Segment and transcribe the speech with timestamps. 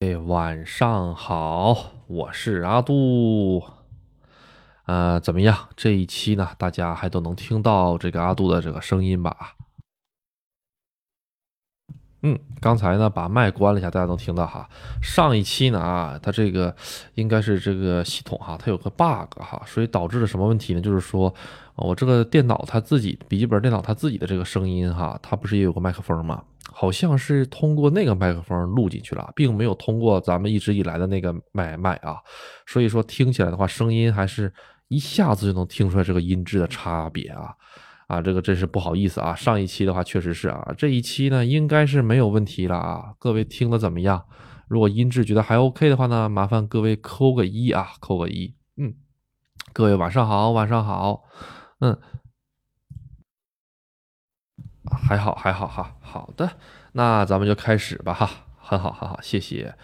[0.00, 3.64] 哎，晚上好，我是阿杜。
[4.86, 5.70] 呃，怎么样？
[5.74, 9.56] 这一期呢，大家还都能听到这个阿杜的这个声音吧？
[12.22, 14.70] 嗯，刚才呢把麦关了一下，大家能听到哈。
[15.02, 16.76] 上一期呢啊，它这个
[17.16, 20.80] 应该是这个系统哈，它有个 bug 哈，所以导致了什么问题呢？
[20.80, 21.34] 就是说
[21.74, 26.44] 我这个电脑它自己笔记本电脑它自己的这个声音哈，它不是也有个麦克风吗？
[26.72, 32.16] 好像是通过那个麦克风录进去了，并没有通过咱们一直以来的那个麦麦啊，
[32.66, 34.52] 所以说听起来的话，声音还是
[34.88, 37.54] 一下子就能听出来这个音质的差别啊。
[38.08, 39.34] 啊，这个真是不好意思啊！
[39.34, 43.12] 上一期的话确实是啊，这一期呢应该是没有问题了啊。
[43.18, 44.24] 各位听的怎么样？
[44.66, 48.54] 如果音质觉得还 OK 的话呢，麻烦各位扣个一啊，扣个一。
[48.78, 48.94] 嗯，
[49.74, 51.24] 各位晚上好，晚上好。
[51.80, 51.98] 嗯，
[54.88, 55.94] 还好还好哈。
[56.00, 56.50] 好的，
[56.92, 58.28] 那咱们就开始吧哈。
[58.60, 59.74] 很好很好，谢谢。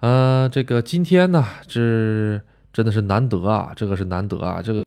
[0.00, 2.40] 呃，这个今天呢，这
[2.72, 4.84] 真的是难得啊，这个是难得啊，这个。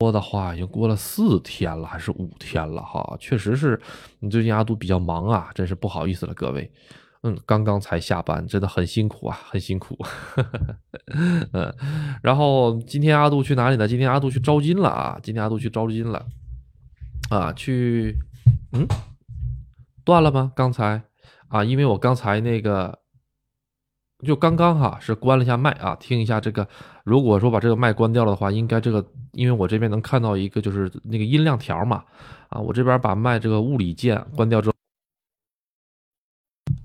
[0.00, 3.16] 说的话已经过了四天了，还是五天了哈？
[3.18, 3.80] 确实是
[4.18, 6.70] 你最近阿杜比较忙啊，真是不好意思了，各位。
[7.24, 9.98] 嗯，刚刚才下班，真的很辛苦啊，很辛苦。
[11.52, 11.74] 嗯，
[12.22, 13.88] 然后今天阿杜去哪里呢？
[13.88, 15.18] 今天阿杜去招金了啊！
[15.22, 16.26] 今天阿杜去招金了
[17.30, 17.50] 啊！
[17.54, 18.14] 去，
[18.72, 18.86] 嗯，
[20.04, 20.52] 断了吗？
[20.54, 21.02] 刚才
[21.48, 23.00] 啊，因为我刚才那个。
[24.24, 26.66] 就刚刚哈是关了一下麦啊，听一下这个。
[27.04, 32.02] 如果说把这个麦关掉了的话，应该这个，因为我这边能看到一个就是那个音量条嘛，
[32.48, 34.73] 啊，我这边把麦这个物理键关掉之后，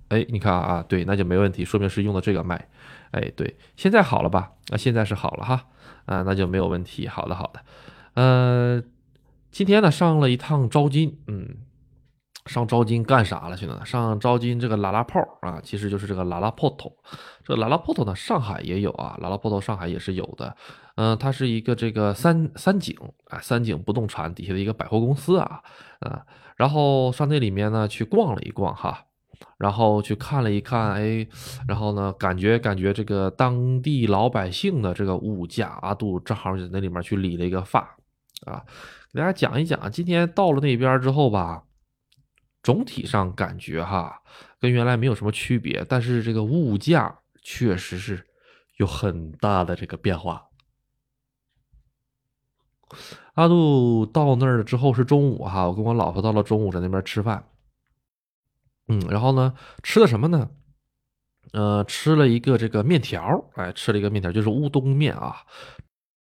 [0.09, 2.67] 哎，你看啊，对，那就没问题，说明是用的这个麦，
[3.11, 4.51] 哎，对，现在好了吧？
[4.71, 5.65] 啊，现在是好了哈，
[6.05, 7.07] 啊，那就没有问题。
[7.07, 7.61] 好的，好的，
[8.15, 8.83] 呃，
[9.51, 11.47] 今天呢上了一趟招金，嗯。
[12.45, 13.79] 上招金干啥了去呢？
[13.85, 16.91] 上招金这个拉拉炮啊，其实就是这个拉拉炮头。
[17.43, 20.55] 这个拉拉炮头呢，上海也有啊，拉拉炮头上海也是有的。
[20.95, 25.61] 嗯，它是一个这个三三井啊，三井不动产底下的一个百货公司啊，
[25.99, 26.25] 啊，
[26.55, 29.05] 然后上那里面呢去逛了一逛哈，
[29.57, 31.27] 然后去看了一看，哎，
[31.67, 37.79] 然后呢感觉感觉这个当地老百姓的这个物价，阿杜正好在那里面去理了一个发
[38.45, 38.63] 啊，
[39.13, 41.63] 给大家讲一讲，今天到了那边之后吧。
[42.61, 44.21] 总体上感觉哈，
[44.59, 48.27] 跟原来没有什么区别，但是这个物价确实是
[48.75, 50.45] 有很大的这个变化。
[53.35, 57.41] 阿杜到那儿了之后是中午哈，我跟我老婆到了中午在那边吃饭，
[58.89, 60.49] 嗯，然后呢吃的什么呢？
[61.53, 65.37] 呃，吃了一个这个面条，哎，吃了一个面条，就是乌冬面啊。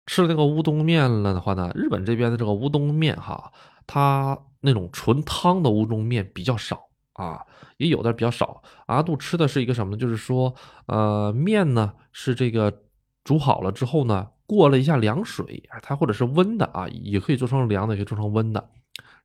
[0.06, 3.52] 吃了那个乌冬面了的话呢，日本这边的这个乌冬面哈，
[3.88, 4.38] 它。
[4.62, 6.82] 那种纯汤的乌冬面比较少
[7.14, 7.46] 啊，
[7.78, 8.64] 也有的比较少。
[8.88, 9.98] 阿杜吃的是一个什么呢？
[9.98, 10.54] 就是说，
[10.88, 12.82] 呃，面呢是这个
[13.24, 18.70] 煮好了之后呢，过了一下凉水，它或者是温的啊，也可以做成凉的，也可以做成温的。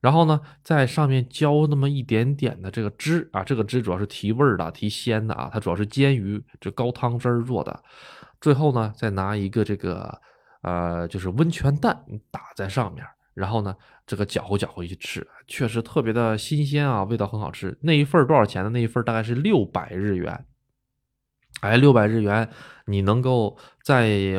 [0.03, 7.81] 然后呢，在上面浇那么一点点的这个汁啊，这个汁主要是提味儿的、提鲜的啊，它主要是煎鱼这高汤汁儿做的。
[8.41, 10.19] 最后呢，再拿一个这个
[10.61, 13.05] 呃，就是温泉蛋打在上面。
[13.33, 13.73] 然后呢，
[14.05, 17.77] 这个搅和搅和一起吃，确实特别的新鲜啊，味道很好吃。
[17.79, 18.69] 那一份多少钱呢？
[18.71, 20.45] 那一份大概是六百日元。
[21.61, 22.49] 哎，六百日元，
[22.87, 24.33] 你能够在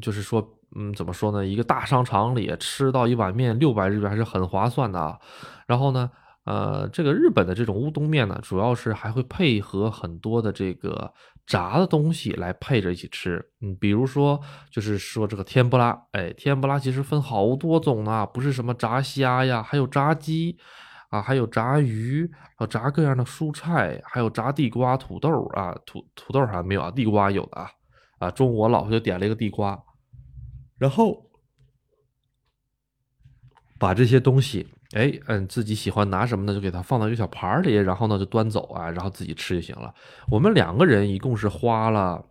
[0.00, 1.44] 就是说，嗯，怎么说呢？
[1.44, 5.18] 一个大商场里吃到一碗面，六百日元还是很划算的啊。
[5.66, 6.10] 然后呢？
[6.46, 11.12] 呃，这个日本的这种乌冬面呢，主要是还会配合很多的这个
[11.46, 13.44] 炸的东西来配着一起吃。
[13.60, 20.56] 嗯，比如说，就是说这个天不拉，哎，天不拉其实分好多种呢，不是什么炸虾呀，还有炸鸡
[21.10, 27.70] 啊，还有炸鱼，还有炸各样的蔬菜，还有炸地瓜、土豆啊，土土豆好像没有啊，地瓜有的啊。
[28.18, 29.78] 啊，中午我老婆就点了一个地瓜，
[30.80, 31.30] 然后
[33.78, 34.66] 把这些东西。
[34.92, 36.52] 哎，嗯，自己喜欢拿什么呢？
[36.52, 39.94] 就给它放到一个小盘里，然后呢就端走啊，然后自己吃就行了。
[40.28, 42.26] 我们两个人一共是花了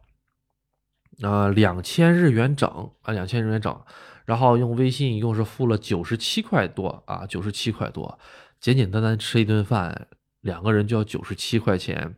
[1.22, 2.70] 啊两千日元整
[3.04, 3.82] 啊，两千日元整，
[4.26, 8.20] 然后用微信一共是付了九十七块多啊，九十七块多，
[8.60, 10.10] 简简单单吃一顿饭，
[10.42, 12.18] 两个人就要九十七块钱。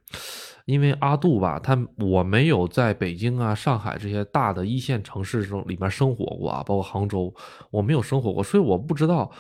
[0.66, 7.34] 因为阿杜吧，他我没有在北京啊、上海这些大的一线城市中里面生活过啊，包括杭州，
[7.70, 9.32] 我没有生活过，所以我不知道。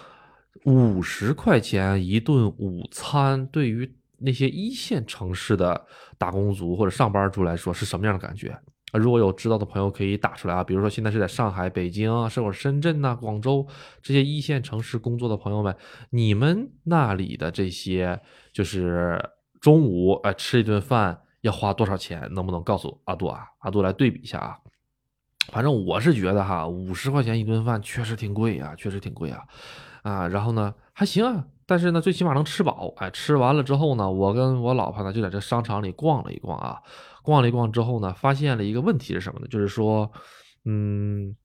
[0.65, 5.85] 五十块钱一顿午餐，对于那些一线城市的
[6.17, 8.55] 打工族或者上班族来说是什么样的感觉？
[8.93, 13.65] 如果有知道的朋友可以打出来啊，比如说现在是在上海、北京，甚至深圳呐、广州
[14.01, 15.73] 这些一线城市工作的朋友们，
[16.09, 18.19] 你们那里的这些
[18.51, 19.17] 就是
[19.61, 22.27] 中午哎吃一顿饭要花多少钱？
[22.33, 23.45] 能不能告诉阿杜啊？
[23.59, 24.57] 阿杜来对比一下啊。
[25.51, 29.43] 反正我是觉得哈，五十块钱一顿饭确实挺贵啊，确实挺贵啊，
[30.03, 32.93] 啊，然后呢还行啊，但是呢最起码能吃饱。
[32.97, 36.81] 哎，吃完了之后呢，我跟我老婆呢就在这商场里逛了一逛啊。
[37.23, 39.47] 逛了一逛之后呢，发现了一个问题是什么呢？
[39.47, 40.11] 就是说，
[40.65, 41.35] 嗯，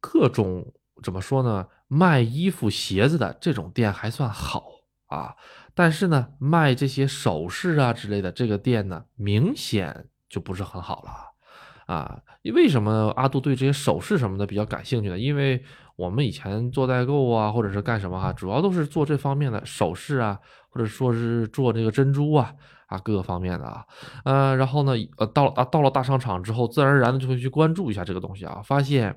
[0.00, 0.72] 各种
[1.02, 1.66] 怎么说呢？
[1.86, 4.64] 卖衣服、鞋子的这种店还算好
[5.06, 5.34] 啊，
[5.78, 12.20] 但是呢，卖这些首饰啊之类的这个店呢，明显就不是很好了啊。
[12.52, 15.16] 为什么阿杜对这些首饰什么的比较感兴趣呢？
[15.16, 15.62] 因为
[15.94, 22.52] 我们以前做代购啊，或者是干什么哈，主要都是做这方面的首饰啊，或者说是做这个珍珠啊。
[22.88, 23.84] 啊，各个方面的啊，
[24.24, 29.14] 呃，然后呢，呃，到啊，到了大商场之后，自然而然的就会去关注一下这个东西啊，发现，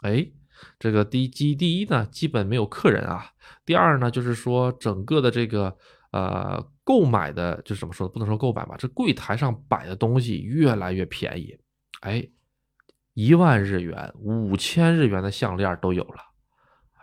[0.00, 0.26] 哎，
[0.78, 3.26] 这个第一，第一呢，基本没有客人啊，
[3.66, 5.76] 第二呢，就是说整个的这个
[6.12, 11.58] 呃购买的，就是怎么说不能说购买吧，这柜台上摆的东西越来越便宜，
[12.00, 12.26] 哎，
[13.14, 16.20] 一万日元、五千日元的项链都有了，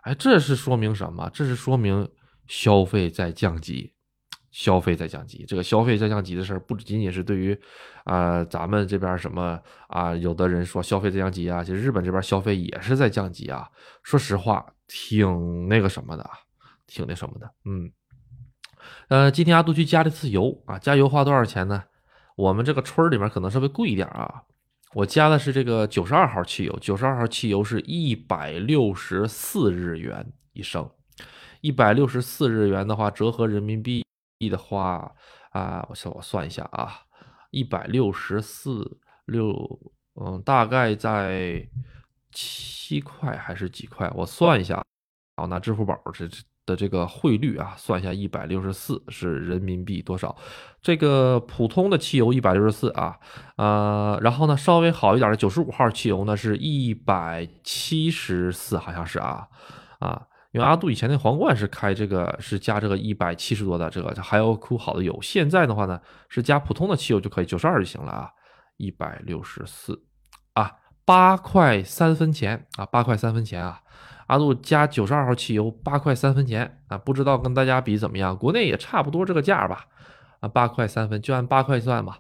[0.04, 1.30] 哎，这是说明什么？
[1.34, 2.10] 这是说明
[2.48, 3.94] 消费在降级。
[4.50, 7.56] 消费在降级，这个消费在降级的事儿不仅仅是对于，
[8.06, 13.70] 啊，咱们这边什么啊，有的人说消费在降级啊，其实日本这边消费也是在降级啊。
[14.02, 16.28] 说实话，挺那个什么的，
[16.88, 17.48] 挺那什么的。
[17.66, 17.92] 嗯，
[19.10, 21.84] 呃，今天阿杜去加了一次油啊，加油花多少钱呢？
[22.36, 24.44] 我们这个村儿里面可能稍微贵一点啊，
[24.94, 30.90] 我加的是这个九十二号汽油，九十二号汽油是一百六十四日元一升，
[31.62, 34.04] 一百六十四日元的话折合人民币。
[34.40, 35.16] 的话
[35.50, 36.94] 啊，我算我算一下啊，
[37.50, 39.52] 一百六十四六，
[40.22, 41.68] 嗯，大概在
[42.32, 44.08] 七块还是几块？
[44.14, 44.86] 我算一下，
[45.38, 46.28] 好，拿支付宝这
[46.68, 50.36] 的这个汇率啊，算一下一百六十四是人民币多少？
[50.80, 53.18] 这个普通的汽油一百六十四啊，
[53.56, 59.48] 呃，然后呢，稍微好一点的九十五号汽油呢是一百七十四，好像是啊，
[59.98, 60.28] 啊。
[60.54, 66.00] 因为阿杜以前那皇冠是开这个是加这个一百七十多的这个还要库好的油，现在的话呢
[66.30, 68.32] 是加普通的汽油就可以九十二就行了啊，
[68.78, 70.04] 一百六十四
[70.54, 70.72] 啊，
[71.06, 73.82] 八块三分钱啊，八块三分钱啊，
[74.28, 78.38] 阿杜加九十二号汽油八块三分钱啊，不知道跟大家比怎么样？
[78.38, 79.86] 国内也差不多这个价吧
[80.40, 82.20] 啊，八块三分就按八块算吧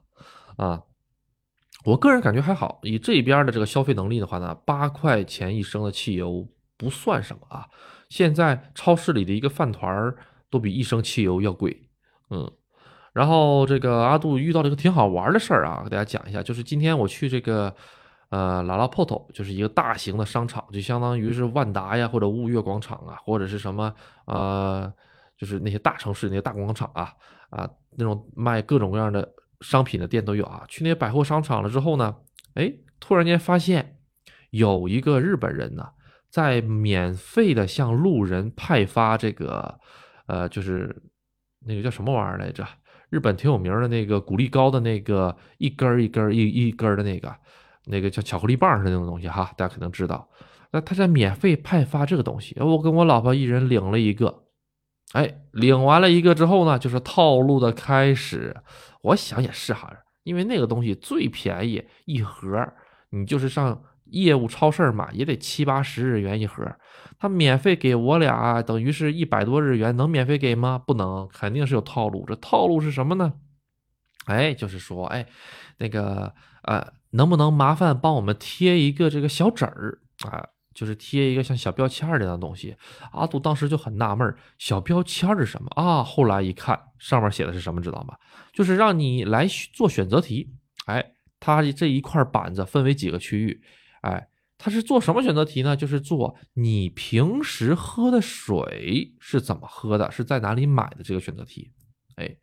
[0.55, 0.81] 啊，
[1.85, 7.67] 我个人感觉还好，以这边的这个消费能力的话呢，八块钱一升的汽油不算什么啊。
[8.09, 10.17] 现在超市里的一个饭团儿
[10.49, 11.89] 都比一升汽油要贵，
[12.29, 12.49] 嗯，
[13.11, 17.75] 然后这个阿杜遇到了一个挺好玩的事儿啊，给大家讲一下，就是今天我去这个
[18.29, 23.93] 呃拉拉 port，就是一个大型的商场，就相当于是万达呀或者物悦广场啊，或者是什么
[24.25, 24.91] 呃，
[25.37, 27.13] 就是那些大城市那些大广场啊
[27.49, 29.27] 啊那种卖各种各样的
[29.61, 30.63] 商品的店都有啊。
[30.67, 32.15] 去那些百货商场了之后呢，
[32.55, 33.97] 哎，突然间发现
[34.49, 35.89] 有一个日本人呢。
[36.29, 39.79] 在免费的向路人派发这个，
[40.27, 40.93] 呃，就是
[41.65, 42.67] 那个叫什么玩意儿来着？
[43.09, 47.33] 日本挺有名的那个谷粒糕的那个一根一根一一根的那个，
[47.87, 50.29] 那个叫巧克力棒似的那种东西哈，大家肯定知道。
[50.71, 54.43] 那他在免费派发这个东西，我跟我老婆一人领了一个。
[55.13, 58.55] 哎，领完了一个之后呢，就是套路的开始。
[59.01, 59.91] 我想也是哈，
[60.23, 62.73] 因为那个东西最便宜一盒，
[63.11, 63.81] 你就是上。
[64.11, 66.63] 业务超市买也得七八十日元一盒，
[67.19, 70.81] 他免费给我俩，等于是一百多日元，能免费给吗？
[70.87, 72.23] 不能，肯定是有套路。
[72.25, 73.33] 这套路是什么呢？
[74.27, 75.27] 哎，就是说，哎，
[75.77, 76.87] 那个，呃，
[77.17, 80.47] 能不能麻烦帮我们贴一个这个小纸儿啊？
[80.73, 82.77] 就是贴一个像小标签儿这样的东西。
[83.11, 86.03] 阿杜当时就很纳闷儿，小标签儿是什么啊？
[86.03, 88.15] 后来一看，上面写的是什么，知道吗？
[88.53, 90.53] 就是让你来做选择题。
[90.85, 91.03] 哎，
[91.39, 93.59] 它这一块板子分为几个区域。
[94.01, 94.27] 哎，
[94.59, 95.75] 他是做什么选择题呢？
[95.75, 101.71] 就是做你平时喝的水是怎么喝的，是在哪里买的这个选择题。
[102.17, 102.37] 哎，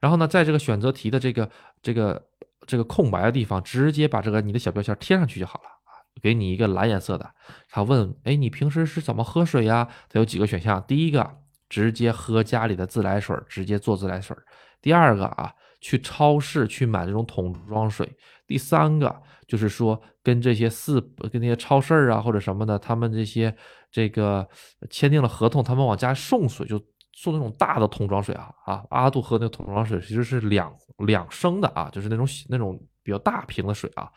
[0.00, 1.50] 然后呢，在这个选择题的这个
[1.82, 2.29] 这个
[2.66, 5.90] 这个空白的地方，直接把这个你的小标签贴上去就好了啊。
[6.22, 7.30] 给你一个蓝颜色的，
[7.68, 9.88] 他问，哎，你平时是怎么喝水呀？
[10.08, 11.38] 它有几个选项，第一个
[11.68, 14.36] 直接喝家里的自来水，直接做自来水；
[14.82, 18.06] 第二个啊，去超市去买那种桶装水；
[18.46, 19.22] 第三个。
[19.48, 21.00] 就是说，跟这些四
[21.32, 23.52] 跟那些超市啊或者什么的，他们这些
[23.90, 24.48] 这个
[24.88, 26.80] 签订了合同，他们往家送水，就
[27.12, 28.84] 送那种大的桶装水啊啊！
[28.90, 30.72] 阿杜喝那个桶装水其实是两
[31.06, 34.10] 两升的啊，就是那种那种比较大瓶的水啊。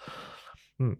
[0.79, 0.95] 嗯，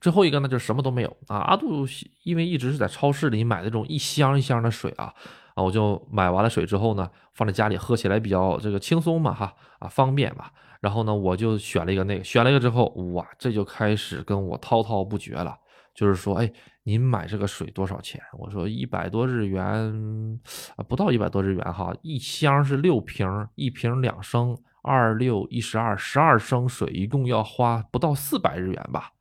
[0.00, 1.36] 最后一个呢，就是什么都没有啊。
[1.38, 1.86] 阿杜
[2.24, 5.12] 因为一直是在超市里买那种一箱一箱的水啊，
[5.54, 10.46] 啊，我就买完了水之后呢，放在家里喝起来比较这个轻松嘛，哈啊，方便嘛。
[10.80, 15.58] 然后呢，我就选了一个那个，选了一个之后，哇，这就开始跟我滔滔不绝了，
[15.98, 16.52] 就是说，哎。
[16.84, 18.18] 您买这个水多少钱？
[18.38, 20.40] 我说一百多日元，
[20.74, 29.12] 啊，不到一百多日元哈，一箱是六瓶，一瓶两升，二六一十二，十二升水一共要花不到四百日元吧？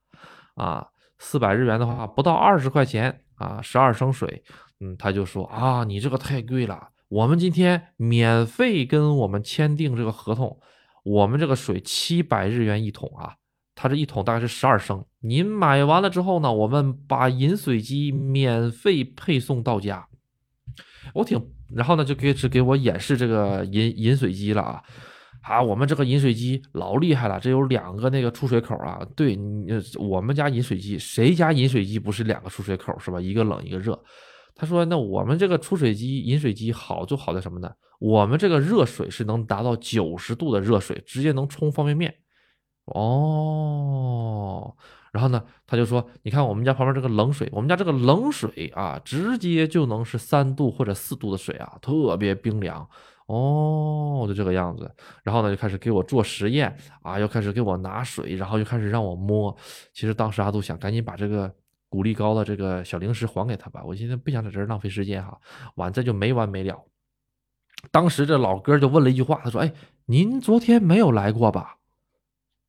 [0.56, 0.88] 啊，
[1.20, 4.42] 四百日元的话不到二十块钱啊，十二升水，
[4.80, 10.58] 嗯，他就说啊，你这个太贵了，我们今天免费跟我们签订这个合同，
[11.04, 13.36] 我们这个水七百日元一桶啊。
[13.80, 20.08] 它这一桶大概是十二升，您买完了之后呢，我们把饮水机免费配送到家。
[21.14, 21.40] 我挺，
[21.76, 24.84] 然后呢就开始给我演示这个饮饮水机了啊，
[25.44, 29.00] 啊，我们这个饮水机老厉害了，这有两个那个出水口啊。
[29.16, 29.38] 对，
[30.00, 33.22] 我们家饮水机，谁家饮水机不是两个出水口是吧？
[33.22, 33.98] 一个冷一个热。
[34.56, 37.70] 他说，那我们这个出水机饮水机好就好在什么呢？
[38.00, 42.12] 我们这个热水是能达到九十度的热水，直接能冲方便面。
[42.88, 44.74] 哦，
[45.12, 52.88] 然后呢，他就说：“你看我们家旁边这个冷水，我们家这个冷水啊，直接就能是三度或者四度的水啊，特别冰凉。”
[53.28, 54.90] 哦，就这个样子。
[55.22, 59.54] 然后呢，就开始给我做实验啊，又开始给我拿水，然后又开始让我摸。
[59.92, 61.54] 其实当时阿杜想赶紧把这个
[61.90, 65.38] 谷粒高的这个小零食还给他吧，我现在不想在这儿浪费时间哈，
[65.76, 66.82] 完这就没完没了。
[67.92, 69.74] 当时这老哥就问了一句话，他说：“哎，
[70.06, 71.76] 您昨天没有来过吧？”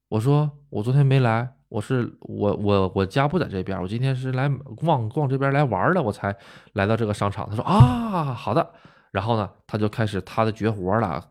[0.09, 6.35] 我说我昨天没来，我是我我我家不在这边，我今天是来逛逛这边来玩的，我才
[6.73, 7.47] 来到这个商场。
[7.51, 8.73] 他说啊，好的，
[9.13, 11.23] 然后呢，他就开始他的绝活了，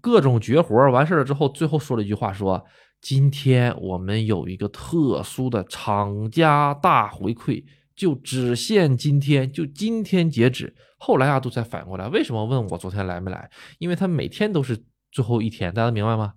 [0.00, 0.88] 各种绝活。
[0.92, 2.64] 完事了之后，最后说了一句话，说
[3.00, 7.64] 今天我们有一个特殊的厂家大回馈，
[7.96, 10.72] 就只限今天，就今天截止。
[10.98, 13.50] 后来阿杜才反应过来，为什么问我昨天来没来？
[13.78, 16.34] 因为他每天都是最后一天，大家明白吗？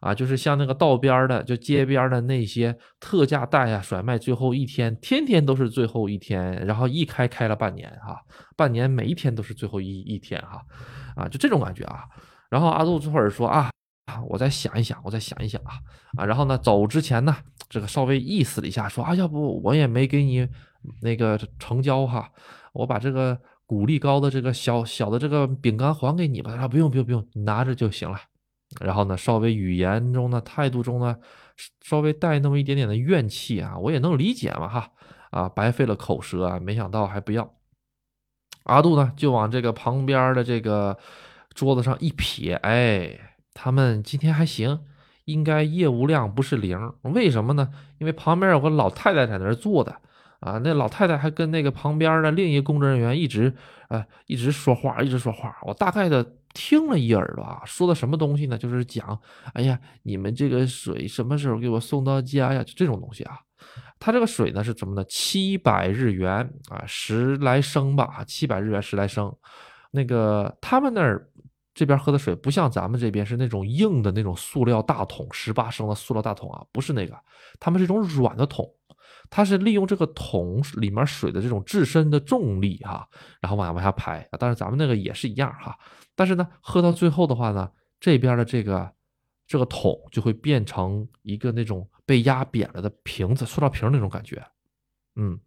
[0.00, 8.20] 啊，就是像那个道边的，就街边的那些特价带呀，甩卖最后一天，天天都是最后一天，然后一开开了半年哈，
[8.56, 10.60] 半年每一天都是最后一一天哈，
[11.16, 12.04] 啊，就这种感觉啊。
[12.48, 13.70] 然后阿杜这会儿说啊，
[14.28, 15.72] 我再想一想，我再想一想啊，
[16.18, 17.36] 啊，然后呢，走之前呢，
[17.68, 20.48] 这个稍微意思了一下，说啊，要不我也没给你
[21.02, 22.30] 那个成交哈，
[22.72, 23.36] 我把这个
[23.66, 26.52] 谷粒高的这个小小的这个饼干还给你吧。
[26.52, 28.16] 他说不用不用不用，你拿着就行了。
[28.80, 31.16] 然后呢，稍微语言中呢，态度中呢，
[31.82, 34.90] 稍微带那么一点点的怨气啊，我也能理解嘛哈，
[35.30, 37.54] 啊，白费了口舌啊，没想到还不要。
[38.64, 40.98] 阿杜呢，就往这个旁边的这个
[41.54, 43.18] 桌子上一撇，哎，
[43.54, 44.80] 他们今天还行，
[45.24, 46.92] 应该业务量不是零。
[47.02, 47.70] 为什么呢？
[47.98, 50.00] 因为旁边有个老太太在那儿坐的。
[50.40, 53.52] 啊，那老太太还跟那个旁边的另一个工作人员一直，
[53.88, 55.56] 呃，一直说话，一直说话。
[55.62, 58.56] 我大概的听了一耳朵啊，说的什么东西呢？
[58.58, 59.18] 就是讲，
[59.54, 62.62] 哎呀，你们这个水什么时候给我送到家呀？
[62.62, 63.38] 就这种东西啊。
[63.98, 65.02] 他这个水呢是什么呢？
[65.08, 69.34] 七百日元啊，十来升吧，七百日元十来升。
[69.90, 71.26] 那个他们那儿
[71.72, 77.16] 这边喝的水不像咱们这边是那种硬的那种塑料大桶，十八升的塑料大桶啊，不是那个，
[77.58, 78.70] 他们是一种软的桶。
[79.28, 83.08] 它是利用这个桶里面水的这种自身的重力哈，
[83.40, 84.36] 然后往下往下排啊。
[84.38, 85.76] 但是咱们那个也是一样哈。
[86.14, 88.90] 但是呢，喝到最后的话呢，这边的这个
[89.46, 94.42] 这个桶就会变成一个那种被压扁了的瓶子，塑料瓶那种感觉。
[95.16, 95.38] 嗯，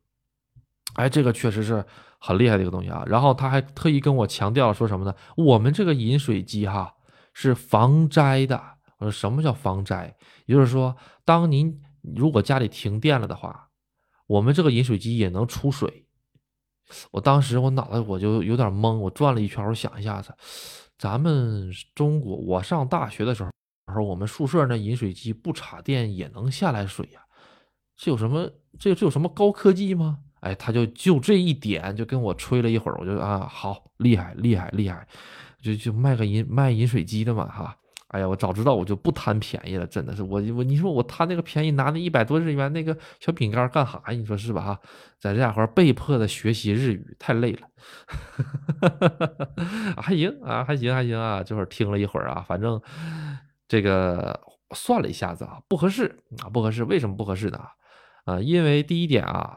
[0.95, 1.83] 哎，这个确实是
[2.19, 3.03] 很厉害的一个东西啊。
[3.07, 5.15] 然后他还特意跟我强调说什么呢？
[5.37, 6.93] 我们这个饮水机哈
[7.33, 8.61] 是防灾的。
[8.97, 10.15] 我说什么叫防灾？
[10.45, 13.68] 也就是说，当您如果家里停电了的话。
[14.29, 16.05] 我们这个饮水机也能出水，
[17.09, 20.31] 我当时我脑袋我就有点懵，我转了一圈，我想一下子，
[20.99, 27.21] 咱们中国，我上大学的时候，时候我们宿舍那饮水机不插电也能下来水呀，
[27.97, 30.19] 这有什么这这有什么高科技吗？
[30.41, 35.07] 哎，他就就这一点就跟我吹了一会儿，我就啊好厉害厉害厉害，
[35.59, 37.75] 就就卖个饮卖饮水机的嘛哈。
[38.09, 44.01] 哎呀，我早知道我就不贪便宜了，真的是我我你说我贪那个便宜拿那一百多日元那个小饼干干哈？
[44.11, 44.61] 你说是吧？
[44.61, 44.79] 哈，
[45.19, 47.67] 在这家伙被迫的学习日语太累了，
[50.01, 52.81] 还行啊，还行还行啊，这会儿听了一会儿啊，反正
[53.67, 54.41] 这个
[54.73, 56.83] 算了一下子啊，不合适啊，不合适。
[56.85, 57.59] 为什么不合适呢？
[58.25, 59.55] 啊，因为第一点啊，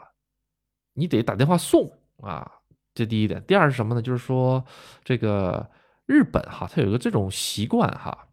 [0.92, 2.52] 你得打电话送啊，
[2.92, 3.42] 这第一点。
[3.46, 4.02] 第二是什么呢？
[4.02, 4.62] 就是说
[5.02, 5.70] 这个
[6.04, 8.28] 日本哈，它有一个这种习惯哈。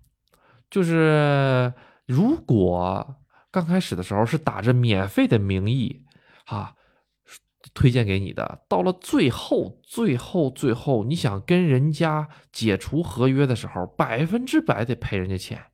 [0.70, 1.74] 就是
[2.06, 3.16] 如果
[3.52, 6.06] 刚开始的时候是打着免费的名义，
[6.46, 6.76] 哈，
[7.74, 8.64] 推荐给你的。
[8.68, 15.66] 到了最后，最后，最后，你想跟人家解除合约的时候，百分之百得赔人家钱。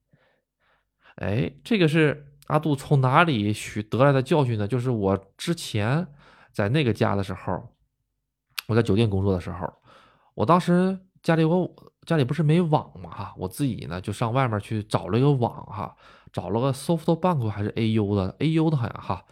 [1.15, 4.67] 哎，这个是阿杜从哪里学得来的教训呢？
[4.67, 6.07] 就是我之前
[6.51, 7.75] 在那个家的时候，
[8.67, 9.73] 我在酒店工作的时候，
[10.33, 11.73] 我当时家里我
[12.05, 15.95] 家里不是没网嘛哈，我自己呢就上外面去找了一个网哈。
[16.31, 19.23] 找了个 SoftBank 还是 AU 的，AU 的好像哈，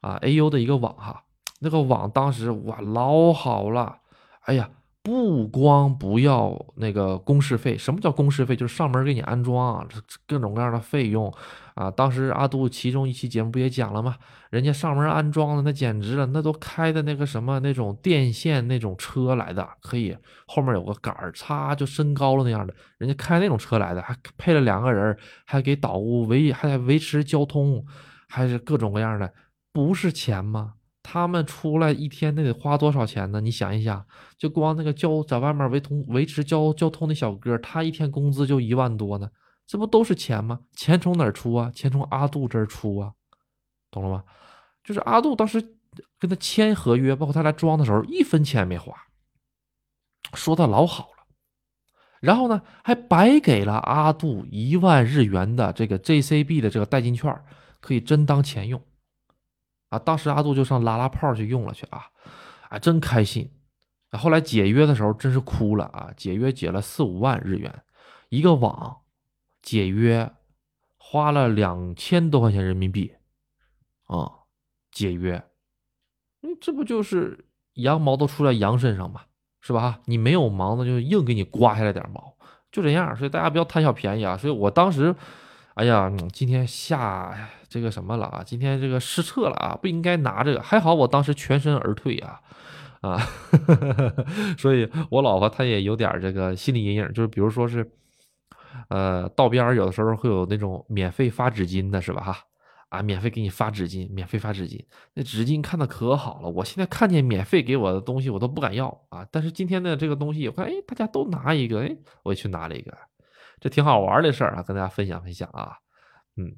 [0.00, 1.24] 啊 AU 的一个网哈，
[1.58, 3.98] 那个网当时哇老好了，
[4.42, 4.70] 哎呀，
[5.02, 8.54] 不光不要那个工时费，什么叫工时费？
[8.54, 11.32] 就是上门给你安装，这各种各样的费用。
[11.74, 14.16] 啊，当时阿杜其中一期节目不也讲了吗？
[14.50, 20.16] 人家上门安装的那简直了，那都开的那个什么那种电线那种车来的，可以
[20.46, 27.84] 后面有个杆儿，擦就升高了那样的，人家开那种车来的，还配了两个人，还给导务维还维持交通，
[28.28, 29.32] 还是各种各样的，
[29.72, 30.74] 不是钱吗？
[31.12, 33.38] 他们出来一天那得花多少钱呢？
[33.38, 34.02] 你想一想，
[34.38, 39.28] 就光那个交在外面维通维持交交通的小哥，他一天工资就一万多呢。
[39.66, 40.60] 这不都是钱吗？
[40.74, 41.70] 钱从哪儿出啊？
[41.74, 43.12] 钱从阿杜这儿出啊，
[43.90, 44.24] 懂了吗？
[44.82, 45.60] 就是阿杜当时
[46.18, 48.96] 跟他签合约，包括他来装的时候，一分钱没花，
[50.32, 51.26] 说的老好了。
[52.20, 57.38] 然后呢，还白给了阿杜一万日元的这个 JCB 的这个代金券，
[57.80, 58.82] 可以真当钱用
[59.92, 59.98] 啊。
[59.98, 62.06] 当时阿杜就上拉拉炮去用了去啊，
[62.68, 63.48] 啊，真开心。
[64.12, 67.82] 后来解约的时候真是哭了啊，解约解了四五万日元
[68.28, 68.98] 一个网。
[69.62, 70.28] 解约
[70.96, 73.14] 花了两千多块钱人民币，
[74.06, 74.28] 啊，
[74.90, 75.40] 解约，
[76.42, 77.44] 嗯，这不就是
[77.74, 79.20] 羊毛都出在羊身上嘛，
[79.60, 80.00] 是吧？
[80.06, 82.34] 你没有毛，的就硬给你刮下来点毛，
[82.72, 83.16] 就这样。
[83.16, 84.36] 所以大家不要贪小便宜啊！
[84.36, 85.14] 所以我当时，
[85.74, 88.42] 哎呀，今天下这个什么了啊？
[88.44, 89.78] 今天这个失策了啊！
[89.80, 92.40] 不应该拿这个，还好我当时全身而退啊，
[93.00, 93.18] 啊，
[94.58, 97.90] 所以我老婆她也有点这个心理阴影，就是比如说是。
[98.88, 102.22] 呃，道边有的时候会有那种免费发纸巾的，是吧？
[102.22, 102.38] 哈，
[102.88, 104.82] 啊，免费给你发纸巾，免费发纸巾，
[105.14, 106.48] 那纸巾看的可好了。
[106.48, 109.26] 我现在看见免费给我的东西，我都不敢要啊。
[109.30, 112.96] 但是今天的这个东西，我看，哎，大家都拿一个，哎，我也去拿了一个，
[113.60, 115.76] 这挺好玩的事儿啊，跟大家分享分享啊。
[116.36, 116.56] 嗯，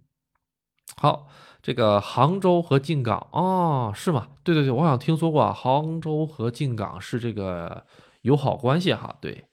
[0.97, 1.29] 好，
[1.63, 4.29] 这个杭州和靖港哦，是吗？
[4.43, 7.85] 对对对，我好像听说过啊，杭州和靖港是这个
[8.23, 9.45] 友好关系哈，对。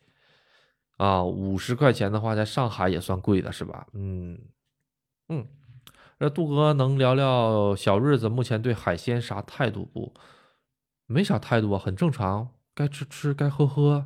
[0.97, 3.88] 啊，五十块钱的话，在上海也算贵的，是吧？
[3.93, 4.38] 嗯
[5.30, 5.47] 嗯，
[6.19, 10.13] 那杜哥能聊聊小日子目前对海鲜啥态度不？
[11.08, 14.06] 没啥态度啊，很正常，该吃吃，该喝喝，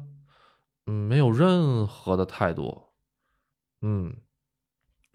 [0.85, 2.83] 嗯，没有任何的态度，
[3.81, 4.15] 嗯，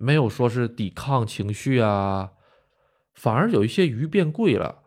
[0.01, 2.33] 没有说是抵抗情绪啊，
[3.13, 4.83] 反而有一些鱼变贵了。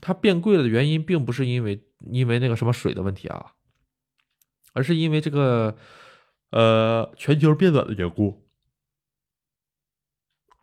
[0.00, 3.52] 它变贵了的原因，并不是因为因为那个什么水的问题啊。
[4.72, 5.76] 而是因为这个，
[6.50, 8.46] 呃，全球变暖的缘故，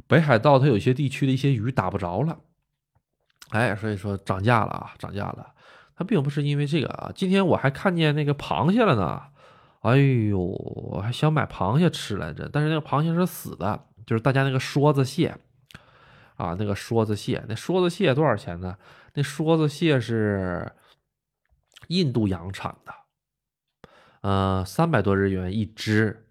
[0.08, 2.40] 北海道它有些地区的一些鱼打不着了，
[3.50, 5.54] 哎，所以说涨价了啊，涨价了。
[5.94, 7.12] 它并不是因为这个啊。
[7.14, 9.22] 今天我还看见那个螃蟹了呢，
[9.82, 15.38] 哎呦，我还想买螃蟹吃来着，但是那个螃蟹是死的，就是大家那个梭子蟹
[16.36, 18.78] 啊，那个梭子蟹，那梭子蟹多少钱呢？
[19.14, 20.72] 那梭子蟹是
[21.88, 22.94] 印度洋产的。
[24.22, 26.28] 呃，三百多日元一只，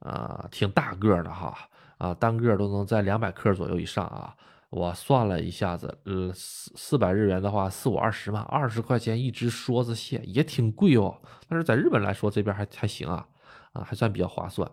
[0.00, 1.56] 啊，挺大个的哈，
[1.98, 4.36] 啊，单个都能在两百克左右以上啊。
[4.70, 11.20] 我算了一下子，呃，四四百日元的话，四五二十嘛，二十块钱一只梭子蟹也挺贵哦。
[11.48, 13.26] 但是在日本来说，这边还还行啊，
[13.72, 14.70] 啊，还算比较划算。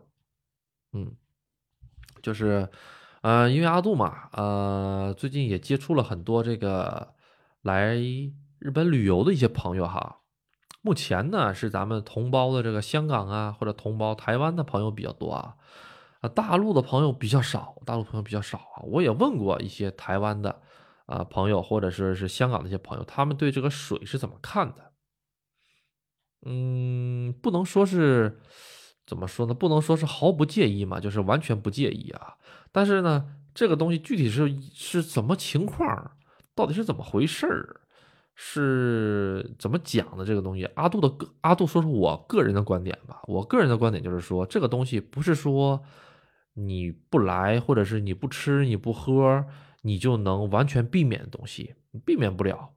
[0.94, 1.12] 嗯，
[2.22, 2.70] 就是，
[3.22, 7.16] 呃，因为阿杜嘛，呃，最近也接触了很多这个
[7.64, 7.96] 来
[8.60, 10.20] 日本旅游的一些朋友哈。
[10.82, 15.56] 目前呢，是咱们同胞的这个香港啊，或者同胞台湾的朋友比较多啊，
[16.22, 18.84] 啊，大陆的朋友比较少，大陆朋友比较少啊。
[18.84, 20.62] 我也问过一些台湾的
[21.06, 24.92] 啊朋友，或者说是香港的一些朋友，他们对这个水是怎么看的？
[26.46, 28.40] 嗯，不能说是
[29.06, 29.54] 怎么说呢？
[29.54, 32.36] 不能说是毫不介意嘛，就是完全不介意啊。
[32.72, 36.12] 但是呢，这个东西具体是是怎么情况，
[36.56, 37.82] 到底是怎么回事儿？
[38.40, 40.64] 是怎么讲的这个东西？
[40.76, 43.20] 阿杜的个阿杜说说我个人的观点吧。
[43.24, 45.82] 我个人的观点就是说，这个东西不是说
[46.60, 49.46] 你不来，或者是你不吃、你不喝，
[49.84, 52.74] 你就能完全避免的东西，避免不了。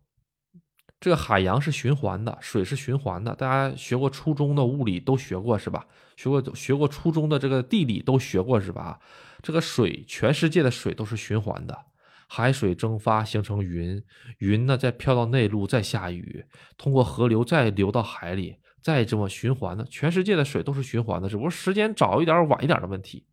[1.01, 3.35] 这个海洋是循环的，水是循环的。
[3.35, 5.87] 大家学过初中的物理都学过是吧？
[6.15, 9.01] 学过学过初中的这个地理都学过是吧？
[9.41, 11.87] 这个水，全世界的水都是循环的，
[12.29, 14.05] 海水蒸发形成云，
[14.41, 16.45] 云呢再飘到内陆，再下雨，
[16.77, 19.85] 通过河流再流到海里，再这么循环的。
[19.85, 23.25] 全世界的水都是循环的，只不过时间早一点晚一点的问题。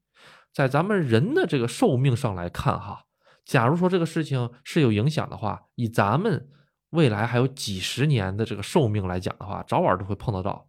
[0.58, 3.06] 在咱们人的这个寿命上来看，哈，
[3.46, 6.50] 假如说这个事情是有影响的话，以咱们
[6.90, 10.68] 未来还有几十年的这个寿命来讲的话，早晚都会碰得到。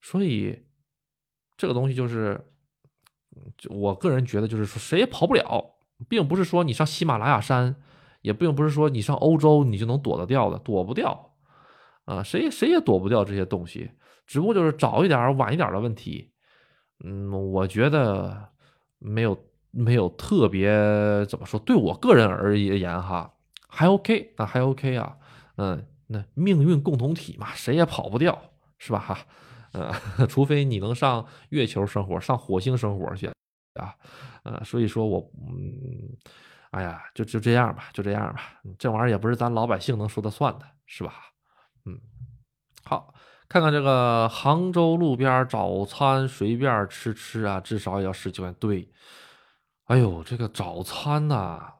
[0.00, 0.64] 所以，
[1.56, 2.44] 这个东西就是，
[3.70, 5.76] 我个人觉得就是说，谁也跑不了，
[6.08, 7.76] 并不是说你上喜马拉雅山，
[8.22, 11.36] 也并不是说你上欧洲你就能躲得掉的，躲不掉，
[12.04, 13.92] 啊，谁谁也躲不掉这些东西，
[14.26, 16.32] 只不过就是早一点晚一点的问题。
[17.04, 18.48] 嗯，我觉得
[18.98, 19.36] 没有
[19.70, 20.68] 没有特别
[21.26, 23.32] 怎么说，对我个人而言哈，
[23.68, 25.16] 还 OK 啊，还 OK 啊，
[25.56, 28.40] 嗯，那命运共同体嘛，谁也跑不掉，
[28.78, 29.18] 是吧哈？
[29.72, 29.92] 呃，
[30.26, 33.28] 除非你能上月球生活，上火星生活去
[33.74, 33.94] 啊，
[34.44, 36.16] 呃，所以说我，嗯，
[36.70, 41.12] 哎呀，就就这样吧，就这样吧，这玩意儿也不是咱老百姓能说的算的，是吧？
[41.84, 42.00] 嗯，
[42.84, 43.12] 好，
[43.48, 48.52] 看看这个杭州路边早餐随便吃吃啊，至少也要十几万。
[48.54, 48.90] 对，
[49.86, 51.72] 哎呦，这个早餐呐，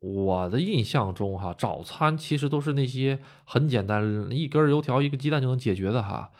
[0.00, 6.30] 我的印象中哈，早餐其实都是那些很简单，一根油条，一个鸡蛋就能解决的哈。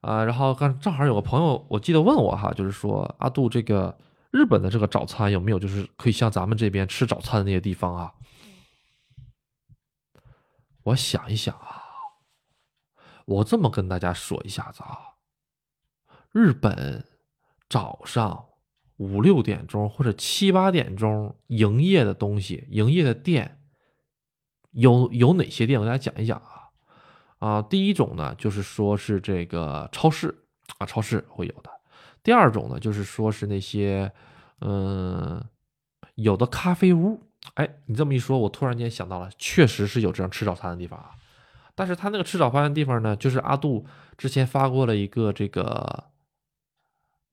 [0.00, 3.96] 啊，然后刚正好有个朋友，我记得问我哈，就是说阿杜这个
[4.32, 8.12] 日本的这个早餐有没有，就是可以像咱们这边吃早餐的那些地方啊？
[10.84, 11.77] 我想一想啊，
[13.28, 15.16] 我这么跟大家说一下子啊，
[16.32, 17.04] 日本
[17.68, 18.46] 早上
[18.96, 23.60] 五六点钟或者七八点钟营业的东西，营业的店
[24.70, 25.78] 有有哪些店？
[25.78, 26.54] 我给大家讲一讲啊。
[27.38, 30.46] 啊，第一种呢，就是说是这个超市
[30.78, 31.70] 啊，超市会有的。
[32.22, 34.10] 第二种呢，就是说是那些，
[34.62, 35.44] 嗯，
[36.14, 37.22] 有的咖啡屋。
[37.54, 41.10] 哎，你这么一说，我突然间想到了，确实是有这样吃早餐的地方啊。
[41.78, 43.86] 但是他那个吃早饭的地方呢，就是阿杜
[44.16, 46.06] 之前发过了一个这个，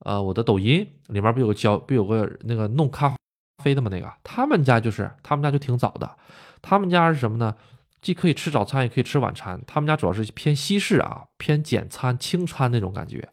[0.02, 3.16] 呃，我的抖音里面不有个教，不有个那个弄咖
[3.64, 3.90] 啡的吗？
[3.92, 6.16] 那个他们家就是，他们家就挺早的。
[6.62, 7.56] 他们家是什么呢？
[8.04, 9.60] 既可以吃早餐，也可以吃晚餐。
[9.66, 13.28] 他们家主要是偏西式啊，偏简餐、轻餐那种感觉。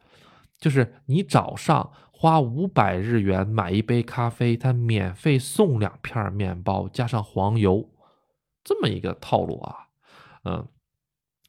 [0.59, 7.91] 就是你早上花五百日元买一杯咖啡，他免费送两片面包，加上黄油，
[8.65, 9.89] 这么一个套路啊。
[10.45, 10.67] 嗯，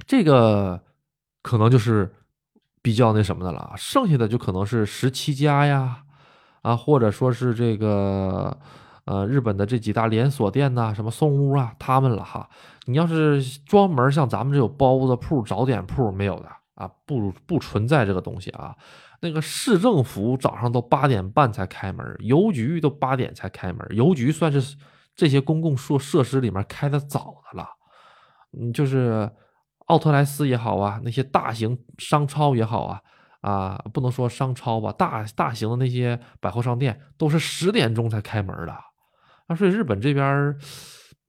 [0.05, 0.81] 这个
[1.41, 2.13] 可能就是
[2.81, 3.73] 比较那什么的了。
[3.77, 6.03] 剩下的就可能是十七家呀，
[6.61, 8.57] 啊，或者说是这个。
[9.05, 12.49] 呃，日本的这几大连锁店呐，什么松屋啊，他们了哈。
[12.85, 18.73] 你要是专门像咱们这有包子铺、早点铺没有的啊，不不存在这个东西啊。
[19.19, 23.85] 那个市政府早上都八点半才开门，邮局都八点才开门。
[23.91, 24.77] 邮局算是
[25.13, 27.67] 这些公共设设施里面开的早的了。
[28.57, 29.29] 嗯，就是
[29.87, 33.01] 奥特莱斯也好啊，那些大型商超也好啊。
[33.41, 38.71] 啊，不能说商超吧，大大型的那些百货商店都是十点钟才开门的。
[39.47, 40.55] 啊，所以日本这边，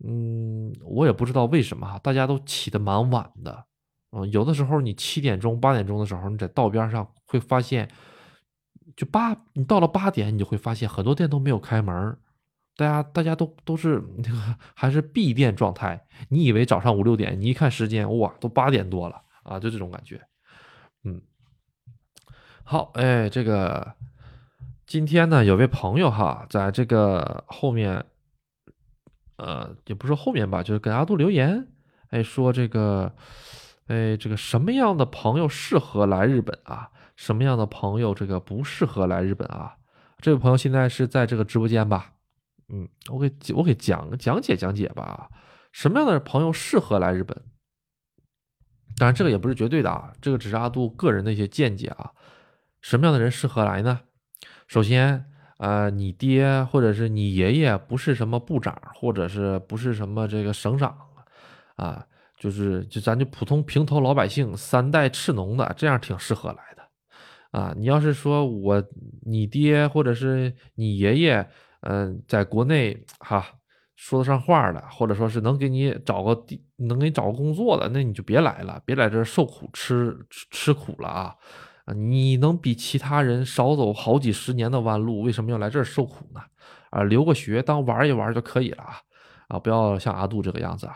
[0.07, 3.65] 嗯，我也不知道为什么，大家都起得蛮晚的。
[4.13, 7.91] 嗯，有的时候你七点钟、八点钟的时候，你在道边上会发现，
[8.95, 12.17] 就八，你到了八点，你就会发现很多店都没有开门，
[12.77, 16.07] 大家大家都都是那个还是闭店状态。
[16.29, 20.21] 你以为早上五六点，你一看时间，哇，都八点多了啊，就这种感觉。
[21.05, 21.21] 嗯。
[22.65, 23.95] 好，哎，这个
[24.87, 28.05] 今天呢，有位朋友哈，在这个后面，
[29.37, 31.69] 呃，也不是后面吧，就是给阿杜留言，
[32.09, 33.15] 哎，说这个，
[33.87, 36.91] 哎，这个什么样的朋友适合来日本啊？
[37.17, 39.77] 什么样的朋友这个不适合来日本啊？
[40.19, 42.14] 这位朋友现在是在这个直播间吧？
[42.69, 45.29] 嗯，我给我给讲讲解讲解吧。
[45.73, 47.37] 什么样的朋友适合来日本？
[48.97, 52.13] 当然，这个也不是绝对的啊，这个只是阿杜个人的一些见解啊。
[52.81, 54.01] 什么样的人适合来呢？
[54.69, 55.25] 首先，
[55.59, 60.97] 呃，你爹或者是你爷爷不是什么部长，或者是不是什么这个省长，
[61.75, 62.07] 啊，
[62.39, 68.85] 就是就咱就普通平头老百姓，三代赤农的，这样挺适合来的，啊，你要是说我
[69.27, 71.49] 你爹或者是你爷爷，
[71.87, 73.45] 嗯，在国内哈
[73.95, 80.17] 说得上话的，或者说是能给你找个地，能给你找个工作的，那你就别来了，别来这受苦吃
[80.51, 81.35] 吃苦了啊。
[81.85, 86.41] 啊，你能比其他人少走好几十年的弯路，为什么要来这儿受苦呢？
[86.89, 88.97] 啊，留个学当玩一玩就可以了啊！
[89.49, 90.95] 啊，不要像阿杜这个样子啊！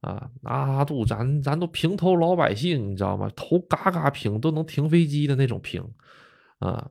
[0.00, 3.30] 啊，阿杜，咱咱都平头老百姓，你知道吗？
[3.36, 5.86] 头嘎嘎平，都能停飞机的那种平
[6.60, 6.90] 啊。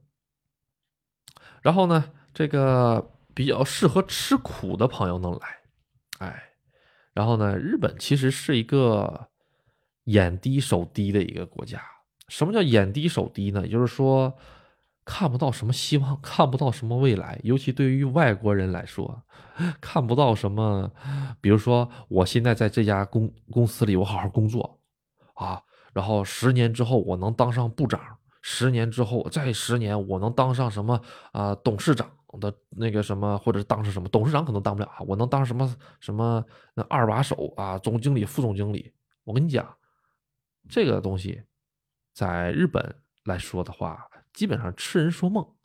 [1.63, 5.39] 然后呢，这个比较适合吃苦的朋友能来，
[6.19, 6.43] 哎，
[7.13, 9.29] 然后呢，日本其实是一个
[10.05, 11.81] 眼低手低的一个国家。
[12.29, 13.67] 什么叫眼低手低呢？
[13.67, 14.33] 就是说，
[15.05, 17.39] 看不到什么希望，看不到什么未来。
[17.43, 19.23] 尤其对于外国人来说，
[19.81, 20.91] 看不到什么。
[21.41, 24.79] 比如说，我现在在这家公公司里，我好好工作
[25.35, 25.61] 啊，
[25.93, 27.99] 然后十年之后我能当上部长，
[28.41, 30.99] 十年之后再十年我能当上什么
[31.33, 38.93] 啊董事长的那个什么，或者当上什么董事长可能当不了啊，我能当什么什么那二把手啊，总经理、副总经理。
[39.23, 39.77] 我跟你讲，
[40.69, 41.43] 这个东西。
[42.13, 45.55] 在日本来说的话，基本上痴人说梦，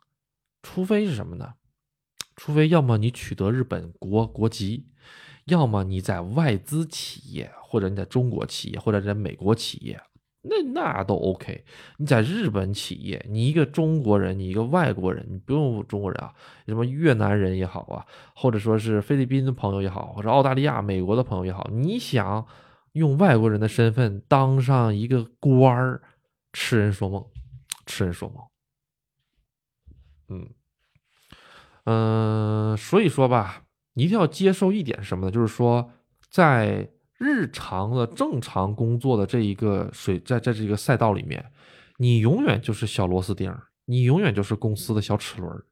[0.63, 1.53] 除非是什么呢？
[2.35, 4.87] 除非要么你取得日本国国籍，
[5.45, 10.01] 要么你在外资企业，或者你在中国企业，或者在美国企业，
[10.41, 11.63] 那那都 OK。
[11.97, 16.33] 你在日本企业，你一个中国人，你一个外国人，你不用中国人啊，
[16.65, 22.45] 什么越南人也好啊，或者说是菲律宾的朋友也好，或者澳大利亚、美国的朋友也好，你想
[22.93, 26.01] 用外国人的身份当上一个官儿？
[26.51, 27.23] 痴人说梦，
[27.85, 28.43] 痴人说梦。
[30.29, 30.49] 嗯
[31.85, 35.31] 嗯，所以说吧，你一定要接受一点什么呢？
[35.31, 35.91] 就是说，
[36.29, 41.51] 在日常的正常工作的这一个水，在在这个赛道里面，
[41.97, 43.55] 你永远就是小螺丝钉，
[43.85, 45.63] 你永远就是公司的小齿轮。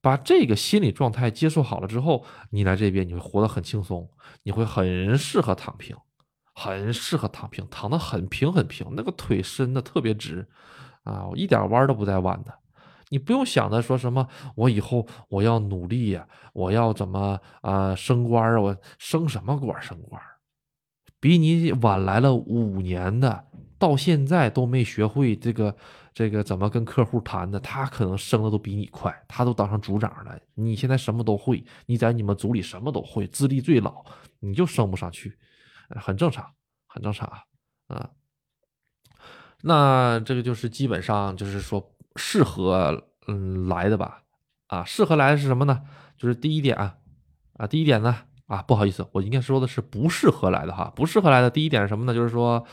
[0.00, 4.10] 把这个心理状态接受好了之后，你来这边你会活得很轻松，
[4.42, 5.96] 你会很适合躺平。
[6.60, 10.48] 很适合躺平，躺得很平很平，那个腿伸的特别直，
[11.04, 12.52] 啊，我一点弯都不带弯的。
[13.10, 18.60] 你不用想着说什么，我以后我要努力呀，我要怎么啊升官啊？
[18.60, 19.80] 我升什么官？
[19.80, 20.20] 升官？
[21.20, 23.46] 比你晚来了五年的，
[23.78, 25.76] 到现在都没学会这个
[26.14, 30.38] 这个怎么跟客户谈的，他可能升的都比你快，他都当上组长了。
[30.54, 34.04] 你现在什么都会，你在你们组里什么都会，资历最老，
[34.40, 35.36] 你就升不上去。
[35.90, 36.52] 很正常，
[36.86, 37.42] 很正常啊，
[37.86, 38.10] 啊，
[39.62, 44.22] 那这个就是基本上就是说适合嗯来的吧，
[44.66, 45.82] 啊，适合来的是什么呢？
[46.16, 46.98] 就是第一点啊，
[47.54, 52.12] 啊，第一点呢，啊，不好意思，我应该说的是不适合来的哈，不适合来的第一点是什么呢？
[52.12, 52.64] 就是说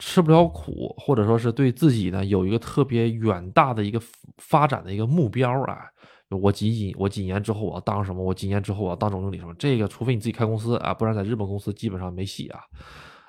[0.00, 4.02] 吃不了苦，或者说是对自己呢有一个特别远大的一个
[4.38, 5.86] 发展的一个目标啊。
[6.30, 8.24] 我几几我几年之后我要当什么？
[8.24, 9.54] 我几年之后我要当总经理什么？
[9.58, 12.60] 这个除非你自己开公司啊，不然在日本公司基本上没戏啊！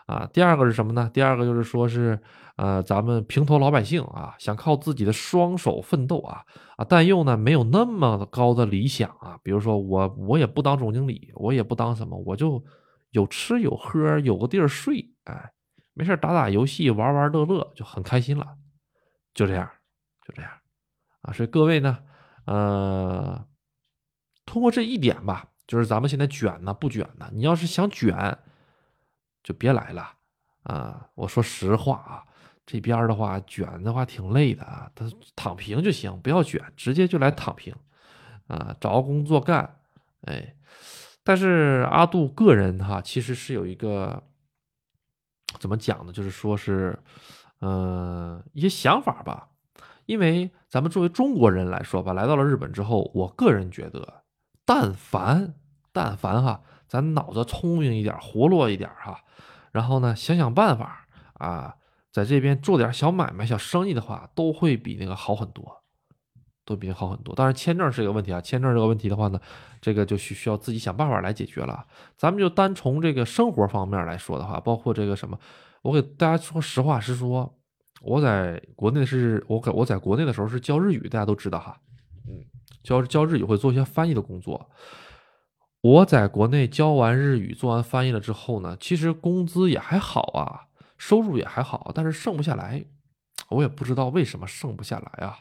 [0.06, 1.12] 啊，第二个是什么呢？
[1.14, 2.18] 第二个就是说是
[2.56, 6.44] 呃，咱们平头老百姓啊，想靠自己的双手奋斗啊
[6.78, 9.40] 啊，但又呢没有那么高的理想啊。
[9.44, 12.64] 比如说我我也不当总经理，我也不当什么，我就
[13.12, 15.52] 有吃有喝，有个地儿睡，哎，
[15.94, 18.46] 没事打打游戏，玩玩乐乐就很开心了，
[19.34, 19.70] 就这样，
[20.26, 20.52] 就这样
[21.22, 21.34] 啊。
[21.34, 22.00] 所以各位呢。
[22.46, 23.48] 呃，
[24.46, 27.30] 通过这一点吧，就是咱们现在卷呢不卷呢？
[27.32, 28.38] 你要是想卷，
[29.42, 30.12] 就别来了
[30.64, 31.08] 啊！
[31.16, 32.26] 我说实话啊，
[32.66, 37.76] 这边的话卷的话挺累的啊，他躺平就行，不要卷，直接就来躺平
[38.48, 39.78] 啊，找个工作干。
[40.22, 40.56] 哎，
[41.24, 44.24] 但是阿杜个人哈，其实是有一个
[45.60, 46.14] 怎么讲呢？
[46.14, 46.98] 就是说是，
[47.60, 49.50] 嗯，一些想法吧。
[50.06, 54.24] 因为咱们作为中国人来说吧，来到了日本之后，我个人觉得，
[54.66, 55.56] 但凡
[55.94, 59.22] 但凡哈，咱脑子聪明一点，活络一点哈，
[59.72, 61.76] 然后呢，想想办法啊，
[62.14, 65.84] 在这边做点小买卖、小生意的话，都会比那个好很多，
[66.64, 67.34] 都比好很多。
[67.36, 69.42] 当然，签证是一个问题啊，签证这个问题的话呢，
[69.82, 71.86] 这个就需需要自己想办法来解决了。
[72.16, 75.40] 咱们就单从这个生活方面来说的话，包括这个什么，
[75.82, 77.58] 我给大家说实话实说。
[78.02, 81.80] 我在国内是我我在国内的时候是教日语，大家都知道哈，
[82.28, 82.44] 嗯，
[82.84, 84.70] 教教日语会做一些翻译的工作。
[85.80, 90.68] 我在国内教完日语，做完翻译了之后呢，其实工资也还好啊，
[91.06, 92.86] 收入也还好，但是剩不下来，
[93.50, 95.40] 我也不知道为什么剩不下来啊。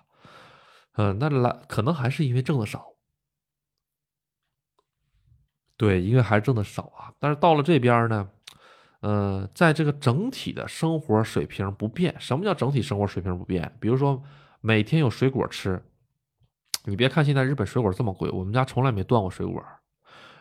[0.95, 2.95] 嗯，那来可能还是因为挣的少，
[5.77, 7.13] 对，因为还挣的少啊。
[7.21, 8.29] 但是到了这边呢。
[9.05, 12.15] 嗯，在这个整体的生活水平不变。
[12.21, 13.77] 什么叫整体生活水平不变？
[13.81, 14.23] 比如说
[14.61, 15.83] 每天有水果吃。
[16.85, 19.61] 你别看现在日本水果这么贵，我们家从来没断过水果，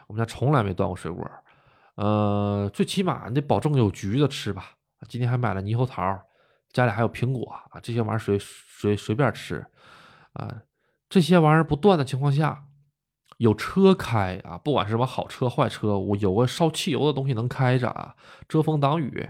[0.06, 1.28] 我们家从来没断过水果。
[1.96, 4.76] 呃，最起码你得保证有橘子吃吧。
[5.08, 6.20] 今天还买了猕猴桃，
[6.72, 9.66] 家里还有苹果啊，这些玩意儿随随随便吃
[10.34, 10.62] 啊。
[11.10, 12.66] 这些玩意儿不断的情况下。
[13.38, 18.14] 有车开啊，不管是什么好车坏车，我有个烧汽油的东西能开着啊，
[18.48, 19.28] 遮风挡雨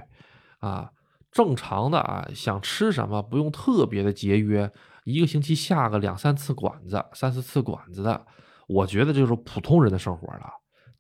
[0.60, 0.92] 啊，
[1.32, 4.70] 正常的啊，想吃什么不用特别的节约，
[5.06, 8.26] 一个星期下个两三次馆子、三四次馆子的，
[8.68, 10.52] 我觉得就是普通人的生活了。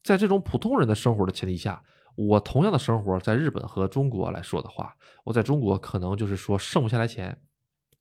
[0.01, 1.83] 在这种普通人的生活的前提下，
[2.15, 7.41] 我同样的生活在日本和中国来说的话，我在中国可能就是说剩不下来钱，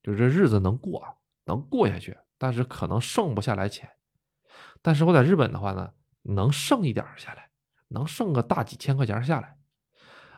[0.02, 1.02] 就是这日子能过，
[1.46, 3.88] 能过下去，但是可能剩不下来钱。
[4.82, 5.90] 但是我在日本的话呢，
[6.22, 7.50] 能剩一点下来，
[7.88, 9.56] 能剩个大几千块钱下来。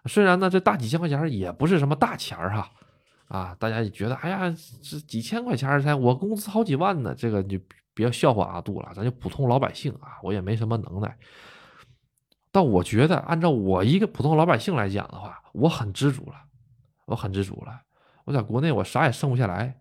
[0.07, 2.73] 虽然呢，这大几千块钱也不是什么大钱儿哈，
[3.29, 4.51] 啊，大家也觉得，哎呀，
[4.83, 7.57] 这几千块钱才我工资好几万呢，这个就
[7.95, 11.17] 别笑话阿杜了，咱就普通老百姓啊，我也没什么能耐。
[12.55, 16.35] 但我觉得，按照我一个普通老百姓来讲的话，我很知足了，
[17.07, 17.81] 我很知足了。
[18.27, 19.81] 我在国内我啥也剩不下来，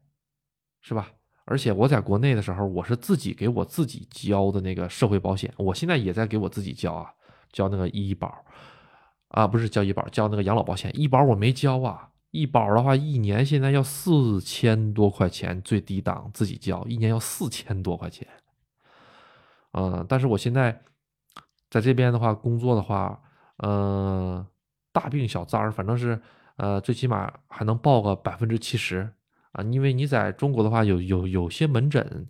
[0.82, 1.12] 是吧？
[1.44, 7.12] 而且我在国内的时候，我是自己给我自己交的那个社会保险，我现在也在给我自己交啊，
[7.52, 8.34] 交那个医保，
[9.28, 10.90] 啊，不是交医保，交那个养老保险。
[10.98, 18.26] 医保我没交啊，医保的话一年现在要四千多块钱，最低档自己交，一年要四千多块钱。
[19.74, 20.82] 嗯，但是我现在。
[21.72, 23.18] 在这边的话，工作的话，
[23.64, 24.46] 嗯，
[24.92, 26.22] 大病小灾儿，反正是，
[26.58, 29.10] 呃，最起码还能报个百分之七十
[29.54, 29.64] 啊。
[29.64, 32.28] 因为你在中国的话，有有有些门诊，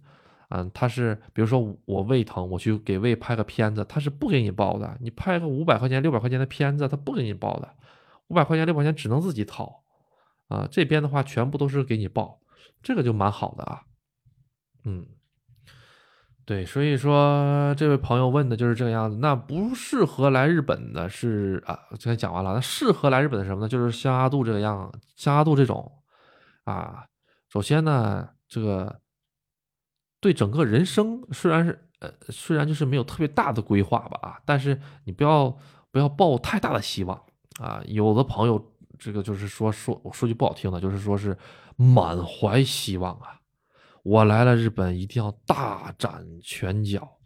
[0.49, 4.95] 嗯，他是，比如说我胃疼，我去给胃拍个片子，他是不给你报的。
[5.01, 7.67] 你拍个五百块钱、六百块钱的片子，他不给你报的，
[8.27, 9.83] 五百块钱、六百块钱只能自己掏，
[10.49, 12.39] 啊，这边的话全部都是给你报，
[12.83, 13.81] 这个就蛮好的啊，
[14.85, 15.07] 嗯。
[16.43, 19.17] 对，所以说这位朋友问的就是这个样子。
[19.17, 22.53] 那不适合来日本的是啊，刚才讲完了。
[22.53, 23.69] 那适合来日本的什么呢？
[23.69, 25.91] 就是像阿杜这个样，像阿杜这种
[26.63, 27.05] 啊。
[27.49, 29.01] 首先呢，这个
[30.19, 35.55] 对整个人生虽然是呃，虽然就是没有特别大的规划吧啊，但是你不要
[35.91, 37.21] 不要抱太大的希望
[37.59, 37.81] 啊。
[37.85, 41.37] 有的朋友这个就是说说我说句不好听的，就是说是
[41.75, 43.37] 满怀希望啊。
[44.03, 47.19] 我来了日本，一定要大展拳脚，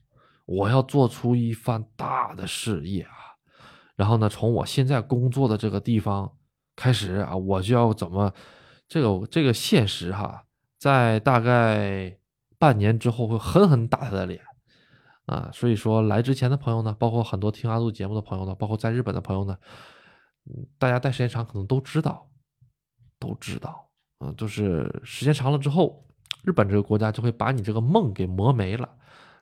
[0.46, 3.40] 我要做出一番大的事业啊！
[3.96, 6.30] 然后呢，从我现在工作的这个地方
[6.76, 8.34] 开始啊，我就要怎么
[8.90, 10.44] 这个这个现实哈，
[10.78, 12.18] 在大概
[12.60, 14.42] 半年之后会狠狠打他的脸
[15.28, 15.50] 啊！
[15.54, 19.58] 所以说来之前的朋友呢，包括很多听阿杜节目的朋友呢，包括在日本的朋友呢，
[20.78, 22.30] 大家待时间长可能都知道，
[23.18, 23.88] 都知道，
[24.20, 26.05] 嗯，就是时间长了之后。
[26.46, 28.88] 日本这个国家就会把你这个梦给磨没了，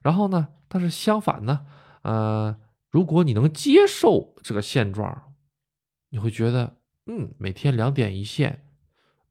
[0.01, 1.65] 然后呢，但是相反呢，
[2.03, 2.55] 呃，
[2.89, 5.33] 如果你能接受这个现状，
[6.11, 8.63] 你会觉得，嗯，每天两点一线，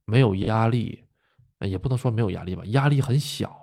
[0.05, 1.05] 没有压力，
[1.61, 3.59] 也不能说没有压力吧，压力很小，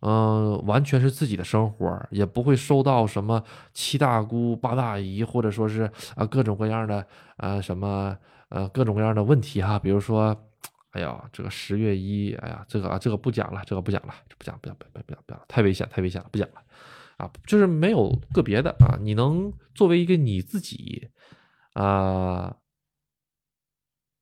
[0.00, 3.42] 嗯，完全是自己的生活，也不会受到什么
[3.72, 7.04] 七大姑八大姨或者说是啊各种各样的
[7.38, 8.16] 呃什么
[8.50, 10.36] 呃各种各样的问题哈，比如说。
[10.94, 16.62] 哎呀，这个十月一，哎呀，这个啊，这个不讲了，这个不讲了，不讲，不讲，不讲，不讲，不讲，太危险，太危险了，不讲了，
[17.16, 21.10] 啊，就是没有个别的啊，你能作为一个你自己，
[21.72, 22.58] 啊，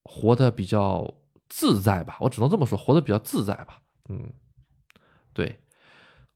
[0.04, 1.14] 活得比较
[1.50, 2.16] 自在吧？
[2.20, 3.82] 我只能这么说，活得比较自在吧？
[4.08, 4.32] 嗯，
[5.34, 5.60] 对，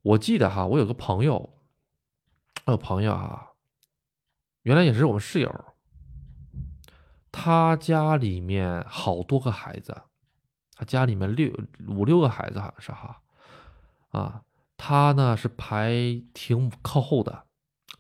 [0.03, 1.59] 我记得哈，我有个朋友，
[2.67, 3.55] 我有朋友哈，
[4.65, 5.65] 原来也是我们室友，
[7.33, 10.03] 他家里面好多个孩子。
[10.77, 11.51] 他家里面六
[11.89, 13.23] 五六个孩子好像是哈，
[14.11, 14.43] 啊，
[14.77, 15.91] 他呢是排
[16.35, 17.45] 挺靠后的，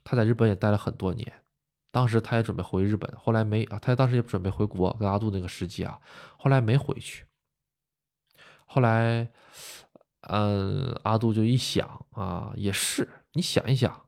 [0.05, 1.43] 他在日本也待了很多年，
[1.91, 5.99] 当时他也准备回日本，后来没啊，他当时也准备回国跟阿杜那个时机啊，
[6.37, 7.25] 后来没回去，
[8.67, 9.27] 后来，
[10.29, 14.07] 嗯，阿杜就一想啊，也是，你想一想，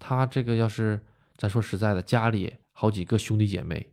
[0.00, 1.00] 他这个要是
[1.36, 3.92] 咱说实在的，家里好几个兄弟姐妹。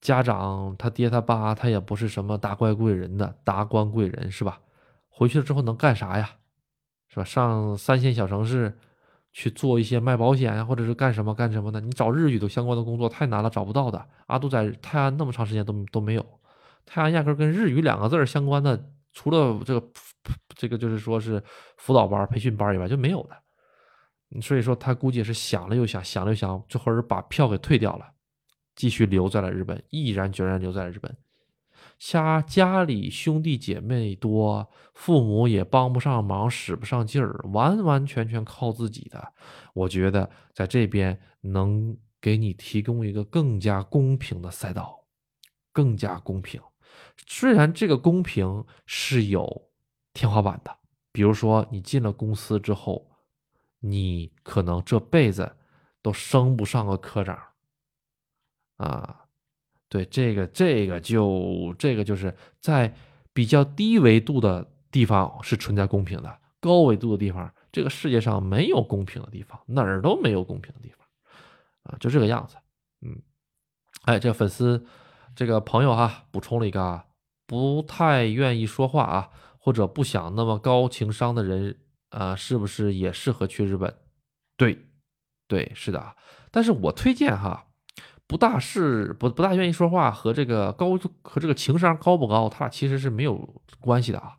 [0.00, 4.60] 家长他爹他爸他也不是什么达官贵人的达官贵人是吧？
[5.08, 6.30] 回去了之后能干啥呀？
[7.08, 7.24] 是吧？
[7.24, 8.78] 上三线小城市
[9.32, 11.80] 去做一些卖保险呀，或者是干什么干什么的？
[11.80, 14.04] 你找日语的相关的工作太难了，找不到的。
[14.26, 16.24] 阿杜在泰安那么长时间都都没有，
[16.86, 18.82] 泰安压根跟日语两个字相关的，
[19.12, 19.86] 除了这个
[20.56, 21.42] 这个就是说是
[21.76, 24.40] 辅导班培训班以外就没有的。
[24.40, 28.06] 所以说他估计是想了又想，想了又想，这会儿把票给退掉了。
[28.74, 31.16] 继续留在了日本，毅然决然留在了日本。
[31.98, 39.34] 家家里兄弟姐妹多，父母也帮不上忙，使不上劲儿，完完全全靠自己的。
[39.74, 45.04] 我觉得在这边能给你提供一个更加公平的赛道，
[45.72, 46.60] 更加公平。
[47.26, 49.68] 虽然这个公平是有
[50.14, 50.74] 天花板的，
[51.12, 53.10] 比如说你进了公司之后，
[53.80, 55.56] 你可能这辈子
[56.00, 57.38] 都升不上个科长。
[58.80, 59.26] 啊，
[59.90, 62.94] 对，这个这个就这个就是在
[63.34, 71.06] 比较低维度的地方是存在公平的，高维度的地方，这个世界上没有公平的地方，哪儿都没有公平的地方，
[71.82, 72.56] 啊，就这个样子。
[73.02, 73.20] 嗯，
[74.04, 74.86] 哎，这粉丝，
[75.36, 77.04] 这个朋友哈，补充了一个啊，
[77.46, 79.28] 不太愿意说话啊，
[79.58, 81.78] 或者不想那么高情商的人
[82.08, 83.94] 啊，是不是也适合去日本？
[84.56, 84.86] 对，
[85.46, 86.16] 对，是的啊。
[86.50, 87.66] 但是我推荐哈。
[88.30, 93.36] 不大是不不大愿意说话和这个高和这个情商高不高，他俩其实是没有
[93.80, 94.36] 关系的啊。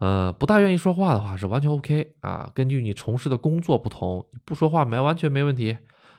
[0.00, 2.50] 呃，不大愿意说话的话是完全 OK 啊。
[2.54, 5.78] 根据你从事的工作不同，不说话没完全没问题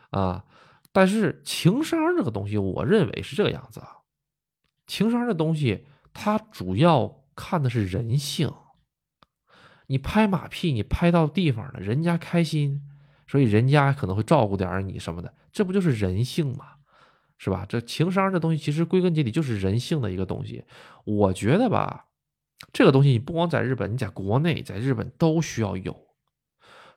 [0.09, 0.43] 啊。
[0.91, 3.97] 但是情商这个东西，我认为是这个样子啊。
[4.87, 5.85] 情商这东西，
[6.15, 8.51] 它主要看的是人性。
[9.85, 12.81] 你拍马屁，你拍到地方了，人家开心，
[13.27, 15.31] 所以人家可能会照顾点你什么的。
[15.55, 16.65] 这不就是人性吗？
[17.37, 17.65] 是吧？
[17.67, 20.65] 这情商这东西其实归根结底就是人性的一个东西。
[21.05, 22.07] 我觉得吧，
[22.73, 25.95] 这个东西你不光在日本，你在国内，在日本都需要有。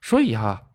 [0.02, 0.70] 所以哈，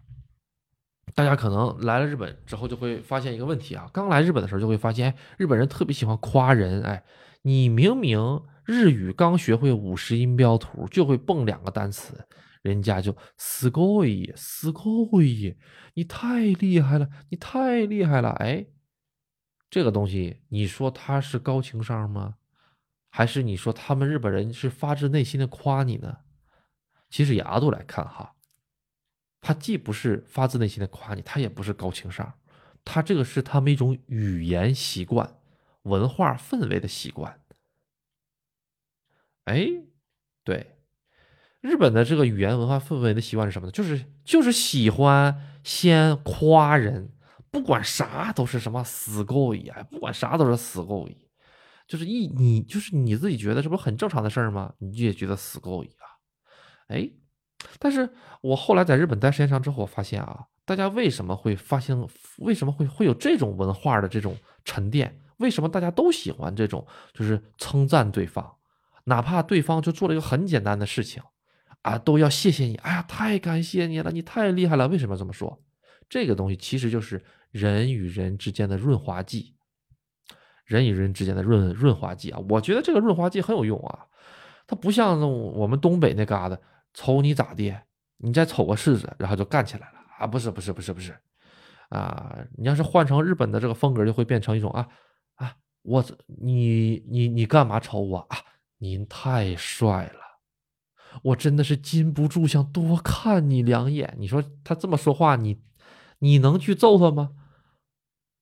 [1.14, 3.90] 大家可能来了日本之后就会发现一个问题啊。
[3.92, 6.82] 刚来日本的时候就会发现，日本人特别喜欢夸人。
[6.84, 7.04] 哎，
[7.42, 12.26] 你明明日语刚学会五十音标图，就会蹦两个单词。
[12.63, 15.57] 人家就すごい，すごい，
[15.95, 18.31] 你太厉害了，你太厉害了！
[18.41, 18.67] 哎，
[19.71, 22.37] 这个东西，你说他是高情商吗？
[23.11, 26.19] 还是你说他们日本人是发自内心的夸你呢？
[27.09, 28.35] 其实牙度来看哈，
[29.41, 32.35] 他既不是发自内心的夸你，他也不是高情商，
[32.85, 35.41] 他这个是他们一种语言习惯、
[35.83, 37.41] 文化氛围的习惯。
[39.45, 39.69] 哎，
[40.45, 40.75] 对。
[41.64, 43.72] 日本的这个语言文化氛围的习惯是什么呢？
[43.72, 45.34] 就是就是喜欢
[45.64, 47.10] 先夸人，
[47.50, 51.16] 不管啥都是什么死够一啊，不管啥都是死够一，
[51.88, 54.74] 就是一你就是你自己觉得这不很正常的事儿吗？
[54.80, 56.04] 你也觉得死够一啊？
[56.90, 57.10] 哎，
[57.80, 58.10] 但是
[58.42, 61.98] 我后来在日本待时间长之后，我发现啊，大家为什么会发现
[62.40, 64.36] 为什么会会有这种文化的这种
[64.66, 65.18] 沉淀？
[65.38, 68.58] 为什么大家都喜欢这种就是称赞对方，
[69.06, 71.24] 哪怕对方就做了一个很简单的事情。
[71.84, 72.76] 啊，都要谢谢你！
[72.76, 74.88] 哎呀，太感谢你了，你太厉害了！
[74.88, 75.62] 为什么这么说？
[76.10, 79.56] 这个东西其实就是人与人之间的润滑剂，
[80.66, 82.40] 人与人之间的润润滑剂啊！
[82.50, 84.06] 我觉得这个润滑剂很有用啊，
[84.66, 86.58] 它不像我们东北那嘎达，
[86.94, 87.76] 瞅你咋地，
[88.18, 90.26] 你再瞅个试试，然后就干起来了啊！
[90.26, 91.14] 不是，不是，不是，不是，
[91.90, 92.38] 啊！
[92.58, 94.88] 你要是换成日本的这个风格，就会变成一种啊
[95.36, 98.38] 啊，我你你你干嘛瞅我啊？
[98.78, 100.23] 您太帅了！
[101.22, 104.16] 我真的是禁不住想多看你两眼。
[104.18, 105.62] 你说他这么说话，你
[106.20, 107.32] 你能去揍他吗？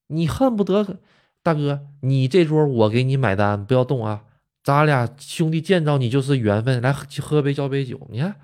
[0.07, 0.99] 你恨不得
[1.43, 4.24] 大哥，你这桌我给你买单，不要动啊！
[4.63, 8.36] 咱俩兄弟见着你就是缘分，来喝杯交杯酒，你看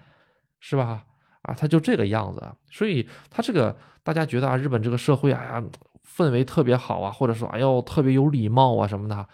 [0.60, 1.06] 是吧？
[1.44, 2.42] 啊，他就这个样子。
[2.72, 5.64] 所以他这个大家觉得啊，日本这个社会啊
[6.04, 9.28] 氛围特别好啊，或者说哎呦特别有礼貌啊什么的，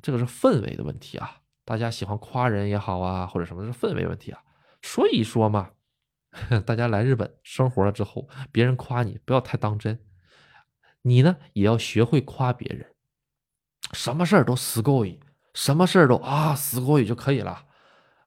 [0.00, 1.41] 这个是氛围的问题啊。
[1.64, 4.42] 大家喜欢夸人也好啊，或者什么是氛围问题啊？
[4.82, 5.70] 所以说嘛，
[6.66, 10.00] 大家来日本生活了之后，别人夸你不要太当真，
[11.02, 12.94] 你呢也要学会夸别人，
[13.92, 15.20] 什么事儿都死够意，
[15.54, 17.66] 什么事儿都啊死够意就可以了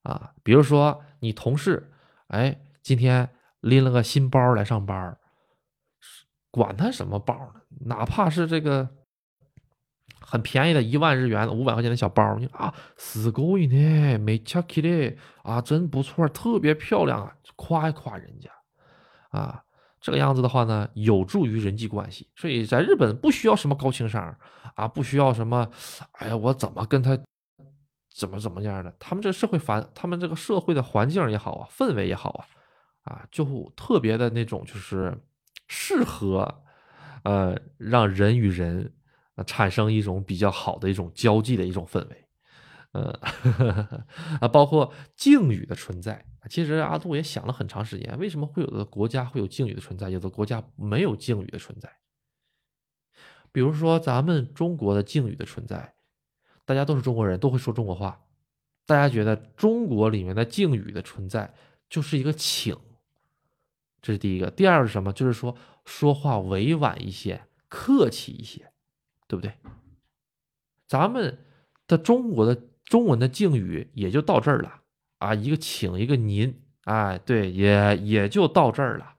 [0.03, 0.33] 啊。
[0.41, 1.91] 比如说你同事，
[2.27, 3.29] 哎，今天
[3.59, 5.17] 拎了个新包来上班，
[6.51, 8.95] 管他什么包呢，哪怕是这个。
[10.24, 18.50] 很便宜的一万日元五百块钱的小包，你啊，すごいね，めちゃきれ啊，真不错，特别漂亮啊，夸一夸人家
[19.30, 19.64] 啊，
[20.00, 22.28] 这个样子的话呢，有助于人际关系。
[22.36, 24.36] 所以在日本不需要什么高情商
[24.76, 25.68] 啊，不需要什么，
[26.12, 27.18] 哎呀，我怎么跟他
[28.14, 28.94] 怎么怎么样的？
[29.00, 32.30] 他们这个社会环，他们这个社会的环境也好啊，氛围也好
[33.04, 35.16] 啊，啊，就特别的那种，就是
[35.66, 36.62] 适合
[37.24, 38.92] 呃，让人与人。
[39.35, 42.25] 啊产生一种比较好的一种交际的一种氛围，
[42.91, 43.11] 呃，
[44.41, 46.25] 啊，包括敬语的存在。
[46.49, 51.91] 其实阿杜也想了很长时间，为什么会有的国家会有敬语的存在，有的国家没有敬语的存在？
[53.51, 55.95] 比如说咱们中国的敬语的存在，
[56.65, 58.21] 大家都是中国人，都会说中国话，
[58.85, 61.53] 大家觉得中国里面的敬语的存在
[61.89, 62.77] 就是一个请，
[64.01, 64.51] 这是第一个。
[64.51, 65.11] 第二是什么？
[65.11, 65.55] 就是说
[65.85, 68.71] 说话委婉一些，客气一些。
[69.27, 69.51] 对不对？
[70.87, 71.37] 咱们
[71.87, 74.81] 的中国的中文的敬语也就到这儿了
[75.17, 79.15] 啊，一个请，一个您，哎，对，也也就到这儿了，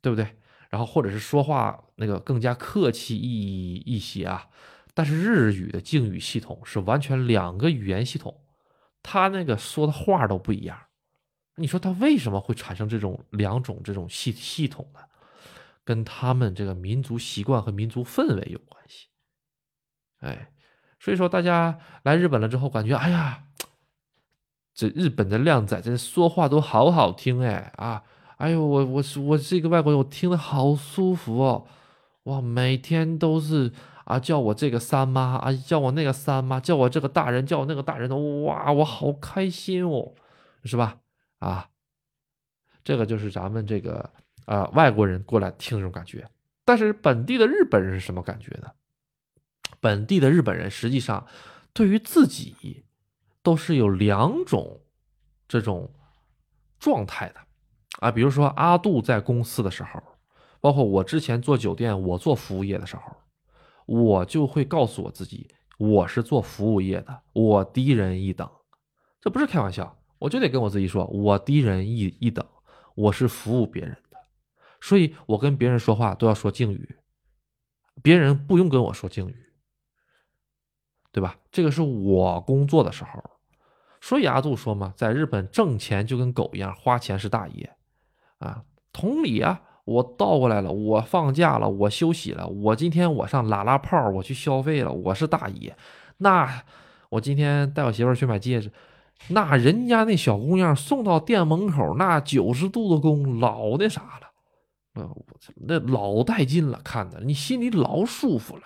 [0.00, 0.36] 对不对？
[0.70, 4.48] 然后或者是说话那个更加客气一一些啊，
[4.94, 8.42] 但是日语的敬语系统是完全两个语言系统，
[9.02, 10.78] 他那个说的话都不一样。
[11.56, 15.00] 你说他为什么会产生这种两种这种系系统呢？
[15.84, 19.06] 跟他们这个民族习惯和民族氛围有关系。
[20.20, 20.48] 哎，
[20.98, 23.44] 所以说大家来日本了之后，感觉哎呀，
[24.74, 28.02] 这日本的靓仔这说话都好好听哎啊！
[28.36, 31.66] 哎呦，我我我这个外国人，我听得好舒服哦！
[32.24, 33.72] 哇，每天都是
[34.04, 40.12] 啊，叫我这个三妈啊，叫我那个三妈，叫我这个大人，叫我那个大人的，哇，我好开心哦，
[40.64, 40.98] 是吧？
[41.38, 41.70] 啊，
[42.84, 44.10] 这个就是咱们这个
[44.44, 46.28] 啊外国人过来听这种感觉。
[46.66, 48.68] 但是本地的日本人是什么感觉呢？
[49.80, 51.26] 本地的日本人实际上
[51.72, 52.84] 对于自己
[53.42, 54.80] 都是有两种
[55.46, 55.92] 这种
[56.78, 57.36] 状态的。
[58.00, 60.02] 啊，比如说阿杜在公司的时候，
[60.60, 63.02] 包括我之前做酒店，我做服务业的时候，
[63.86, 65.48] 我就会告诉我自己，
[65.78, 68.46] 我是做服务业的，我低人一等，
[69.18, 72.46] 这不是开玩笑，我就得跟我自己说，我低人一一等，
[72.94, 74.18] 我是服务别人的，
[74.80, 76.96] 所以我跟别人说话都要说敬语，
[78.02, 79.45] 别人不用跟我说敬语，
[81.16, 81.34] 对吧？
[81.50, 83.24] 这个是我工作的时候，
[84.02, 87.74] 所以阿杜说嘛，在日本挣钱就跟狗一样，花钱是大爷。
[88.38, 88.62] 啊，
[88.92, 95.74] 同理啊，我倒过来了，我放假了，我休息了，我今天我上拉拉炮，我去消费了，我是大爷。
[96.18, 96.64] 那
[97.08, 98.70] 我今天带我媳妇去买戒指，
[99.28, 104.30] 那人家那小姑娘送到店门口，那九十度的躬，老那啥了，
[104.92, 105.08] 那
[105.66, 108.62] 那老带劲了，看的你心里老舒服了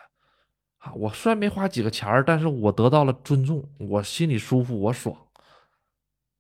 [0.81, 0.93] 啊。
[0.93, 5.17] 我虽然没花几个钱儿，但是我得到了尊重，我心里舒服，我爽，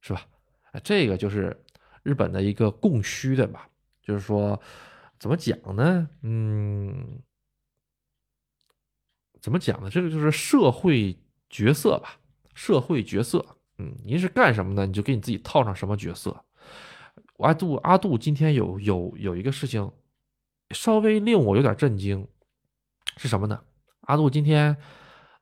[0.02, 0.26] 是吧？
[0.84, 1.56] 这个就是。
[2.02, 3.68] 日本的一个供需的吧，
[4.00, 4.58] 就是说，
[5.18, 6.08] 怎么讲呢？
[6.22, 7.20] 嗯，
[9.38, 9.90] 怎么讲呢？
[9.90, 11.14] 这个就是社会
[11.50, 12.18] 角色吧，
[12.54, 13.44] 社会角色。
[13.76, 16.42] 嗯，您是干什么的，你就给你自己套上什么角色。
[17.36, 19.92] 阿杜阿杜今天有有有一个事情，
[20.70, 22.26] 稍微令我有点震惊，
[23.18, 23.62] 是什么呢？
[24.10, 24.76] 阿杜今天，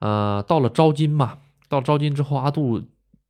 [0.01, 1.39] 呃，到了招金嘛，
[1.69, 2.83] 到招金之后，阿杜。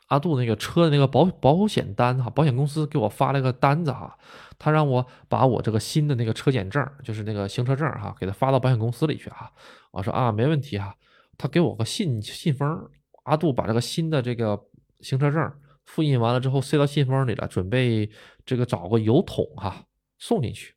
[0.09, 4.17] 阿杜那个车的那个保保险单哈，保险公司给我发了个单子哈，
[4.59, 9.53] 他让我把我这个新的那个车检证，就是那个行车证哈，给他发到保险公司里去哈。
[9.91, 10.95] 我说啊，没问题哈。
[11.37, 12.89] 他给我个信信封，
[13.25, 14.59] 阿杜把这个新的这个
[15.01, 15.53] 行车证
[15.85, 18.09] 复印完了之后塞到信封里了，准备
[18.47, 19.85] 这个找个邮筒哈
[20.19, 20.73] 送进去。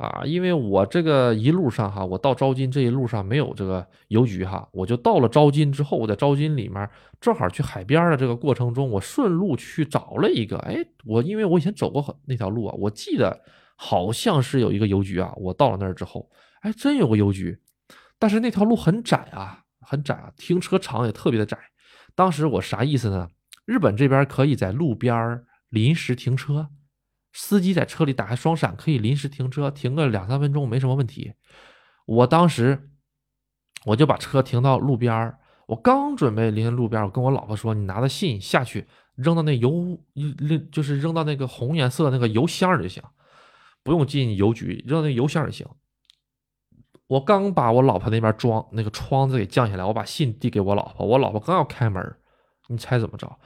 [0.00, 6.88] 啊，因为我这个一路上哈，我到招金这一路上没有这个邮局哈，我就到了招金之后，我在招金里面
[7.20, 13.38] 正好去海边的这个过程中，我顺路去找了一个，哎，我因为我以前走过那条路啊，我记得
[13.76, 16.30] 好像是有一个邮局啊，我到了那儿之后，
[16.62, 17.58] 哎，真有个邮局，
[18.18, 21.58] 但是那条路很窄啊，很窄啊，停车场也特别的窄。
[22.14, 23.28] 当时我啥意思呢？
[23.66, 26.70] 日本这边可以在路边临时停车。
[27.32, 31.32] 司机在车里打开双闪，可以临时停车，停个两三分钟没什么问题。
[32.06, 32.90] 我当时
[33.84, 35.32] 我就把车停到路边
[35.66, 43.00] 我刚准备临路边我跟我老婆说：“你拿着信下去，扔到那邮扔就是扔到那个红颜色那个邮箱里就行，
[43.84, 45.64] 不用进邮局，扔到那邮箱就行。”
[47.06, 52.16] 我刚把我老婆那边装那个窗子给降下来，我把信递给我老婆，我老婆刚要开门，
[52.68, 53.38] 你猜怎么着？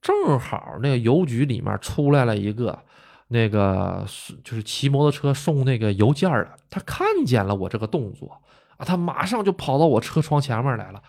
[0.00, 2.84] 正好那个邮局里面出来了一个。
[3.32, 4.06] 那个
[4.44, 8.40] 就是骑摩托车送那个邮件的，他看见了我这个动作
[8.76, 11.02] 啊，他马上就跑到我车窗前面来了，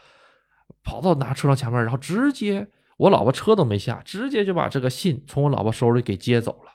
[0.84, 6.72] 跑到拿车窗前面，然后直接我老婆车都没下，直接就把这个信从我老婆手里给接走了，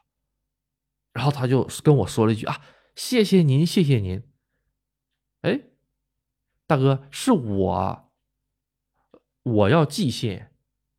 [1.13, 2.61] 然后他就跟我说了一句啊，
[2.95, 4.23] 谢谢您，谢谢您。
[5.43, 5.61] 哎，
[6.67, 8.11] 大哥，是我，
[9.45, 10.48] 我要寄信。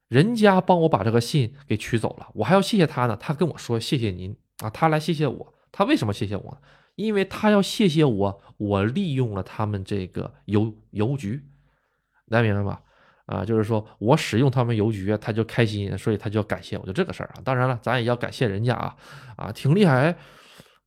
[0.10, 3.16] 人家帮我把这个信给取走了，我还要谢谢他呢。
[3.16, 5.53] 他跟我说谢谢您啊，他来谢谢我。
[5.72, 6.62] 他为什么谢谢我？
[6.95, 11.41] 因为他要谢谢我，我利用了他们这个邮邮局，
[12.28, 12.82] 大家明白吧？
[13.28, 17.41] 啊，就是说我使用他们邮局，他就开心，所以他就要感谢我，就这个事儿啊。
[17.45, 18.97] 当然了，咱也要感谢人家啊，
[19.38, 20.18] 啊，挺厉害，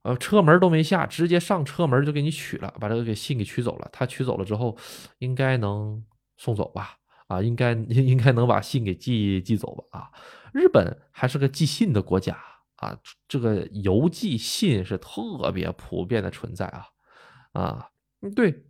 [0.03, 3.89] 呃，车门都没下，直接上车门就给你取了，把这个给信给取走了。
[3.93, 4.77] 他取走了之后，
[5.21, 6.05] 应该能
[6.37, 6.97] 送走吧？
[7.33, 9.99] 啊，应该应应该能把信给寄寄走吧？
[9.99, 10.11] 啊，
[10.53, 12.37] 日本还是个寄信的国家
[12.77, 16.87] 啊，这个邮寄信是特别普遍的存在啊
[17.53, 17.89] 啊，
[18.37, 18.67] 对，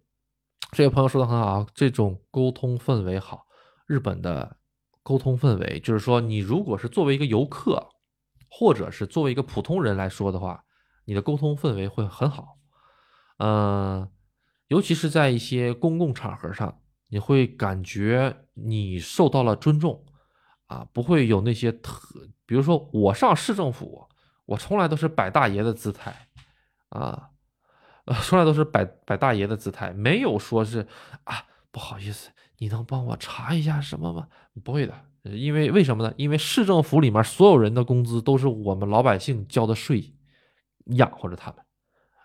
[0.71, 3.47] 这位朋友说的很好，这种沟通氛围好，
[3.87, 4.59] 日本的
[5.03, 7.89] 沟通氛围就是说，你如果是作为一个游客，
[8.49, 10.63] 或者是作为一个普通人来说的话，
[11.07, 12.59] 你的沟通氛围会很好，
[13.39, 14.09] 嗯，
[14.69, 16.79] 尤其是在一些公共场合上。
[17.13, 20.03] 你会感觉你受到了尊重
[20.67, 22.09] 啊，不会有那些特，
[22.47, 24.09] 比如说我上市政府，
[24.47, 26.27] 我从来都是摆大爷的姿态
[26.89, 27.29] 啊，
[28.23, 30.87] 从来都是摆摆大爷的姿态，没有说是
[31.25, 34.27] 啊，不好意思，你能帮我查一下什么吗？
[34.65, 34.95] 不会的，
[35.25, 36.15] 因为为什么呢？
[36.17, 40.15] 因为市政府里面所有人的工资都是我们老百姓交的税
[40.87, 41.63] 养活着他们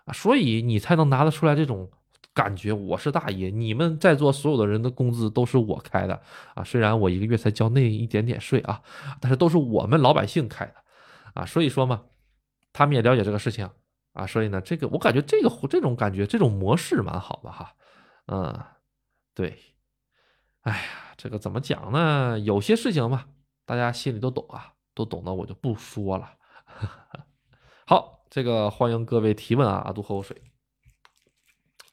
[0.06, 1.90] 啊，所以你才能拿得出来这种。
[2.38, 6.22] 感觉我是大爷，你们在座所有的人的工资都是我开的
[6.54, 6.62] 啊！
[6.62, 8.80] 虽然我一个月才交那一点点税啊，
[9.20, 10.74] 但是都是我们老百姓开的
[11.34, 11.44] 啊！
[11.44, 12.04] 所以说嘛，
[12.72, 13.68] 他们也了解这个事情
[14.12, 17.74] 啊，所以呢，这个我感觉这个这种感觉这种模式蛮好的哈，
[18.26, 18.56] 嗯，
[19.34, 19.58] 对，
[20.60, 20.78] 哎呀，
[21.16, 22.38] 这个怎么讲呢？
[22.38, 23.24] 有些事情嘛，
[23.66, 26.30] 大家心里都懂啊，都懂的，我就不说了。
[27.84, 30.40] 好，这个欢迎各位提问啊，阿杜喝口水。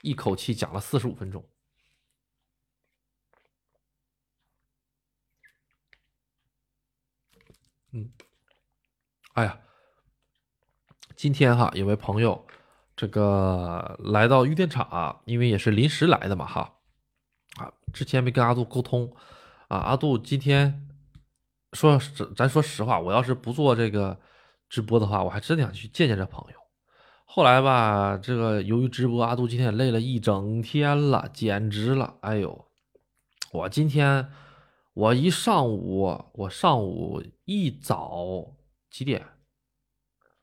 [0.05, 1.43] 一口气讲了四十五分钟，
[7.91, 8.11] 嗯，
[9.33, 9.59] 哎呀，
[11.15, 12.45] 今天哈有位朋友
[12.95, 16.77] 这个来到玉电厂啊，因为也是临时来的嘛哈，
[17.57, 19.11] 啊，之前没跟阿杜沟通
[19.69, 20.87] 啊，阿杜今天
[21.73, 21.99] 说
[22.35, 24.21] 咱说实话，我要是不做这个
[24.69, 26.64] 直播的话，我还真想去见见这朋友。
[27.28, 32.15] 后来吧，这个由于直播，阿杜今天也累了一整天了，简直了！
[32.21, 32.67] 哎呦，
[33.51, 34.30] 我今天
[34.93, 38.55] 我一上午，我上午一早
[38.89, 39.26] 几点？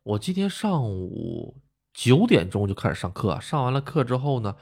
[0.03, 1.63] 我今天上午
[1.95, 4.55] 九点钟就开始上课，上完了课之后呢，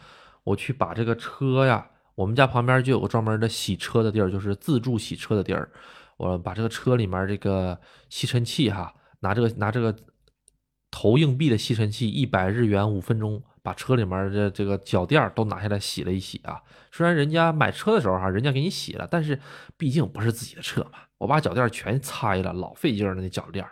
[0.45, 5.69] 我去把这个车呀，我们家旁边就有个专门的洗车的地儿，就是自助洗车的地儿，
[6.17, 9.97] 我把这个车里面这个吸尘器哈，拿这个拿这个。
[10.91, 16.61] 投硬币的吸尘器一百日元五分钟，把车里面的这个脚垫都拿下来洗了一洗啊。
[16.91, 19.39] 虽然人家买车的时候哈，人家给你洗了，但是
[19.77, 20.99] 毕竟不是自己的车嘛。
[21.19, 23.65] 我把脚垫全拆了，老费劲了那脚垫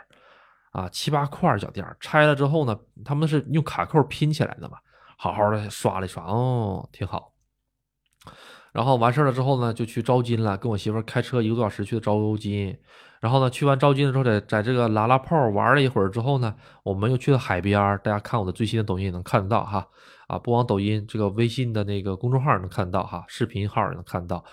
[0.70, 4.78] 啊，七八块脚垫拆了之后呢，他们是用卡扣拼起来的嘛，
[5.16, 7.32] 好好的刷了一刷，哦，挺好。
[8.72, 12.78] 然后完事了之后呢，就去招金了，跟我媳妇开车一个多小时去的招金。
[13.20, 16.54] 然后呢，去完招金的时候，在在这个拉拉炮玩了一会儿之后呢，
[16.84, 19.84] 我们又去了海边大家看我的最新的抖音也能看得到哈，
[20.28, 24.44] 啊，不光抖音，这个微信的那个公众号也能看得到哈，视频号也能看到。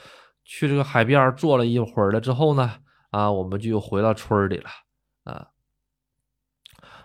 [0.43, 2.71] 去这个海边坐了一会儿了之后呢，
[3.11, 4.69] 啊，我们就又回到村里了。
[5.25, 5.47] 啊，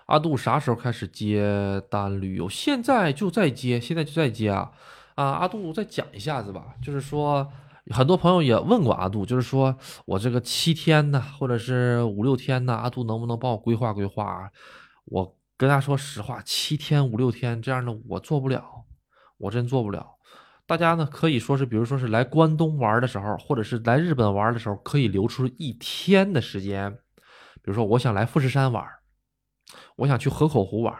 [0.06, 2.48] 阿杜啥时候开始接单旅游？
[2.48, 4.72] 现在就在接，现在就在接啊。
[5.14, 7.46] 啊，阿杜再讲一下子吧，就是说。
[7.92, 9.76] 很多朋友也问过阿杜，就是说
[10.06, 14.50] 我这个七天呢，或者是五六天呢，阿杜能不能帮我规划规划？
[15.06, 18.84] 我跟他说实话，七天五六天这样的我做不了，
[19.38, 20.14] 我真做不了。
[20.66, 26.92] 大家呢可以说是，比如说是来关东玩的时候，或者是来日本玩的时候，可以留出一天的时间。
[27.56, 28.86] 比如说我想来富士山玩，
[29.96, 30.94] 我想去河口湖玩，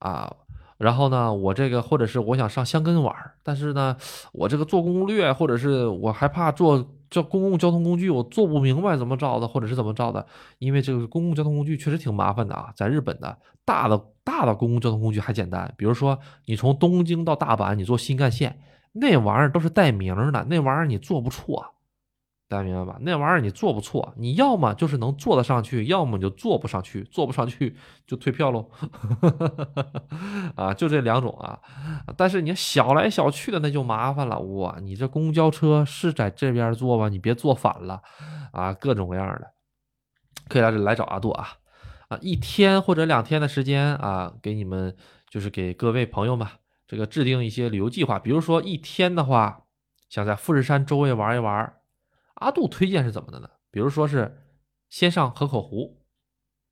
[0.00, 0.36] 啊。
[0.76, 3.96] 然后呢，我这个或者是我想上香根玩，但是呢，
[4.32, 10.26] 我这个做攻略，或者是我害怕坐叫公共交通工具，我做不明白怎么着的，或者是怎么着的，
[10.58, 12.72] 因为这个公共交通工具确实挺麻烦的啊。
[12.74, 18.58] 在日本的大的大的公共交通工具还简单，比如说你从东京到大阪，你坐新干线，
[18.92, 21.64] 那玩意儿都是带名的，那玩意儿你坐不错。
[22.46, 22.98] 大家明白吧？
[23.00, 27.74] 那玩意儿你做不错，你要么就是能做得上去，要么你就做不上去，做不上去
[28.06, 28.70] 就退票喽。
[30.54, 31.58] 啊，就这两种啊。
[32.16, 34.38] 但是你小来小去的那就麻烦了。
[34.38, 37.08] 哇，你这公交车是在这边坐吧？
[37.08, 38.02] 你别坐反了
[38.52, 38.74] 啊！
[38.74, 39.50] 各种各样的，
[40.48, 41.48] 可以来这来找阿杜啊
[42.08, 42.18] 啊！
[42.20, 44.94] 一天或者两天的时间啊，给你们
[45.28, 46.46] 就是给各位朋友们
[46.86, 48.18] 这个制定一些旅游计划。
[48.18, 49.62] 比如说一天的话，
[50.10, 51.72] 想在富士山周围玩一玩。
[52.44, 53.48] 阿杜推荐是怎么的呢？
[53.70, 54.44] 比如说是
[54.90, 56.04] 先上河口湖，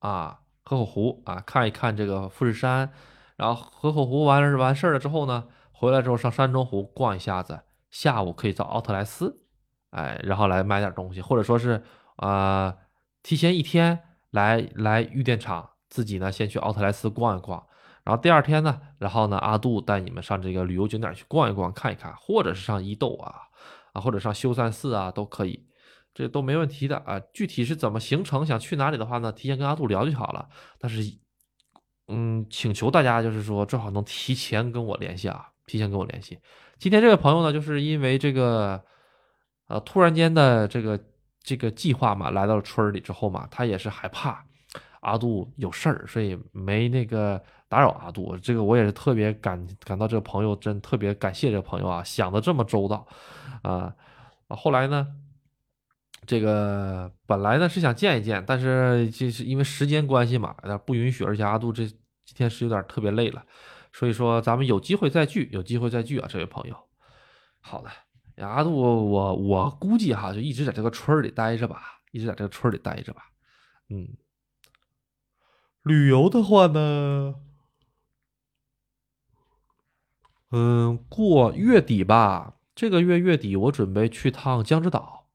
[0.00, 2.92] 啊，河口湖啊，看一看这个富士山，
[3.36, 9.46] 然后河口湖完了完事儿了之后呢，回来之后上山中湖逛一下子，下午可以到奥特莱斯，
[9.92, 11.82] 哎，然后来买点东西，或者说是
[12.16, 12.76] 啊，
[13.22, 14.00] 提前一天
[14.30, 17.66] 来来玉电厂，自己呢先去奥特莱斯逛一逛，
[18.04, 23.48] 然后第二天呢，然后呢阿杜带你们上这个旅游景点去逛一逛，看一看，或者是上伊豆啊。
[23.92, 25.66] 啊，或者上修善寺啊，都可以，
[26.14, 27.20] 这都没问题的啊。
[27.32, 30.48] 具体是怎么行程，想去哪里的话呢，提前跟阿杜聊就好了。
[30.78, 31.02] 但是，
[32.08, 36.38] 嗯，请求大家就是说，最好能提前跟我联系啊，提前跟我联系。
[36.78, 38.82] 今天这位朋友呢，就是因为这个，
[39.68, 40.98] 呃，突然间的这个
[41.42, 44.44] 这个计划嘛，来到了村里之后嘛，他也是害怕
[45.00, 47.42] 阿杜有事儿，所以没那个
[47.72, 53.06] 打扰阿杜，这个我也是特别感感到这个朋友真特别感谢这个朋友啊，想的这么周到
[53.62, 53.96] 啊。
[54.48, 55.08] 后来呢，
[56.26, 60.54] 这个本来呢是想见一见，但是就是因为时间关系嘛，
[60.84, 63.42] 不允许，而且阿杜这今天是有点特别累了，
[63.90, 66.76] 所以说咱们有机会再聚，有机会再聚啊，这位朋友。
[67.60, 73.22] 好的，阿杜，我我估计哈，就一直在这个村里待着吧，一直在这个村里待着吧，
[73.88, 74.06] 嗯。
[75.84, 77.34] 旅游的话呢，
[80.52, 82.54] 嗯，过月底吧。
[82.74, 85.26] 这个月月底我准备去趟江之岛。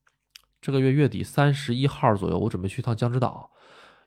[0.62, 3.52] 这个月月底三十一号左右，我准备去趟江之岛。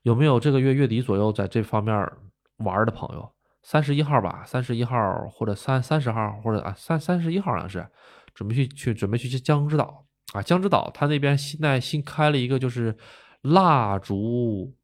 [0.02, 2.10] 有没有这个月月底左右在这方面
[2.58, 3.32] 玩的朋友？
[3.62, 7.86] 三十一号吧，三十一号或者三三十号或者啊三三十一号好像是
[8.34, 10.40] 准备去去准备去江之岛啊。
[10.40, 12.96] 江之岛它那边现在新开了一个就是
[13.42, 14.74] 蜡烛。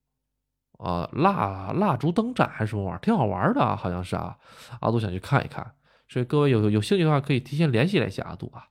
[0.79, 4.37] 啊，蜡蜡烛灯展还是什么玩意儿，挺好玩的，好像是啊。
[4.81, 5.73] 阿杜想去看一看，
[6.09, 8.69] 所以各位有有兴趣的话，可以提前联系联系阿杜啊。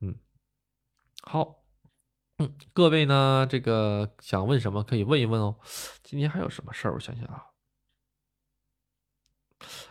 [0.00, 0.16] 嗯，
[1.22, 1.62] 好，
[2.38, 5.56] 嗯，各位呢，这个想问什么可以问一问哦。
[6.02, 6.94] 今天还有什么事儿？
[6.94, 7.46] 我想想啊。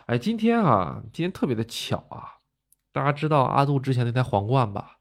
[0.06, 2.38] 哎，今天啊，今天特别的巧啊。
[2.92, 4.98] 大家知道阿杜之前那台皇冠吧？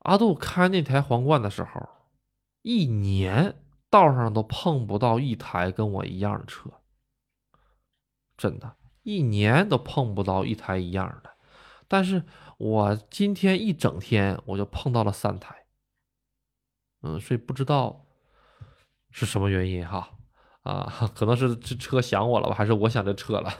[0.00, 1.88] 阿杜开那台皇冠的时候，
[2.62, 3.58] 一年。
[3.92, 6.70] 道上都碰不到一台跟我一样的车，
[8.38, 11.30] 真的，一年都碰不到一台一样的。
[11.88, 12.24] 但是
[12.58, 15.66] 我今天一整天我就碰到了三台，
[17.02, 18.06] 嗯，所以不知道
[19.10, 20.10] 是什么原因哈，
[20.62, 23.52] 啊，可能是这车想我了吧，还是我想这车了？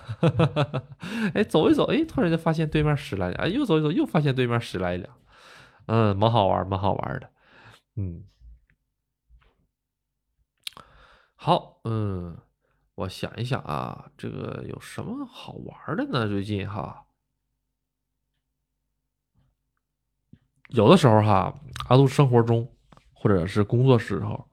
[1.35, 5.15] 哎，走一走，哎，突然就发现对面驶来辆，哎，又走一走，又发现对面驶来一辆，
[5.87, 7.31] 嗯，蛮好玩，蛮好玩的，
[7.97, 8.25] 嗯。
[11.35, 12.39] 好，嗯，
[13.03, 16.29] 我想一想啊，这个有什么好玩的呢？
[16.29, 17.05] 最近哈，
[20.69, 21.53] 有的时候哈，
[21.89, 22.73] 阿杜生活中
[23.13, 24.47] 或者是工作时候，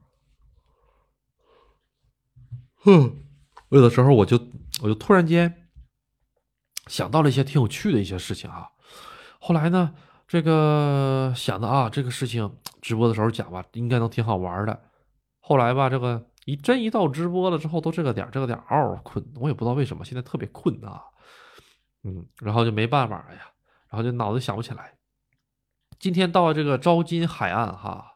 [2.77, 3.23] 哼，
[3.69, 4.37] 有的时候我就
[4.81, 5.69] 我就突然间
[6.87, 8.69] 想到了一些挺有趣的一些事情啊。
[9.39, 9.93] 后来呢，
[10.27, 14.81] 这个想的啊，这个事情直播的时候讲吧，应该能挺好玩的。
[15.39, 16.25] 后来吧，这个。
[16.49, 21.03] 一真一到直播了之后，都这个点这个点嗷嗷困，我也不知道为什么，现在特别困啊，
[22.03, 23.41] 嗯，然后就没办法了呀，
[23.89, 24.97] 然后就脑子想不起来。
[25.99, 28.15] 今天到这个招金海岸哈，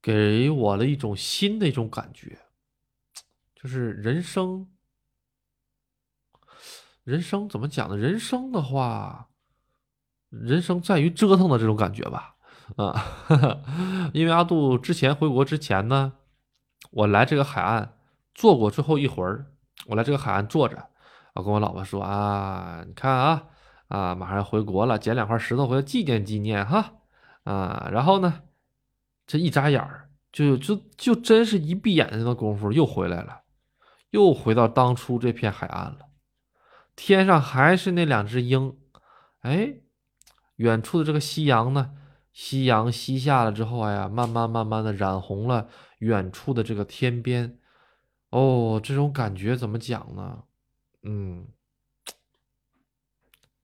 [0.00, 2.38] 给我了一种新的一种感觉，
[3.56, 4.68] 就是人生，
[7.02, 7.96] 人生怎么讲呢？
[7.96, 9.28] 人生的话，
[10.28, 12.36] 人生在于折腾的这种感觉吧，
[12.76, 12.94] 啊，
[14.14, 16.12] 因为阿杜之前回国之前呢。
[16.92, 17.94] 我来这个海岸
[18.34, 19.46] 坐过最后一回儿，
[19.86, 20.88] 我来这个海岸坐着，
[21.34, 23.44] 我跟我老婆说啊，你看啊
[23.88, 26.94] 啊，马上要回国了，捡两块石头回来纪念纪念哈
[27.44, 28.42] 啊，然后呢，
[29.26, 33.40] 这一眨眼儿就就就真是一闭眼睛的功夫又回来了，
[34.10, 35.98] 又回到当初这片海岸了，
[36.94, 38.76] 天上还是那两只鹰，
[39.40, 39.76] 哎，
[40.56, 41.92] 远处的这个夕阳呢，
[42.32, 45.68] 夕阳西下了之后，哎呀，慢慢慢慢的染红了。
[45.98, 47.58] 远处的这个天边，
[48.30, 50.42] 哦，这种感觉怎么讲呢？
[51.04, 51.46] 嗯，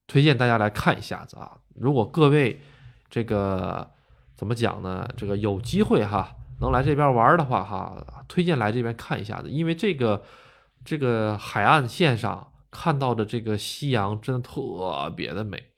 [0.07, 1.57] 推荐大家来看一下子啊！
[1.75, 2.61] 如果各位
[3.09, 3.91] 这个
[4.37, 5.05] 怎么讲呢？
[5.17, 10.23] 这个有机会哈，能来这边玩的话哈，推荐来这边看一下子，因为这个
[10.85, 15.73] 这个海岸线上看到的这个夕阳真的特别的美，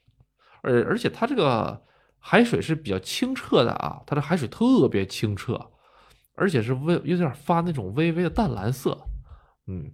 [0.61, 1.81] 而而且它这个
[2.21, 5.67] 海水是比较清澈的啊，它的海水特别清澈。
[6.33, 9.05] 而且是微有点发那种微微的淡蓝色，
[9.67, 9.91] 嗯，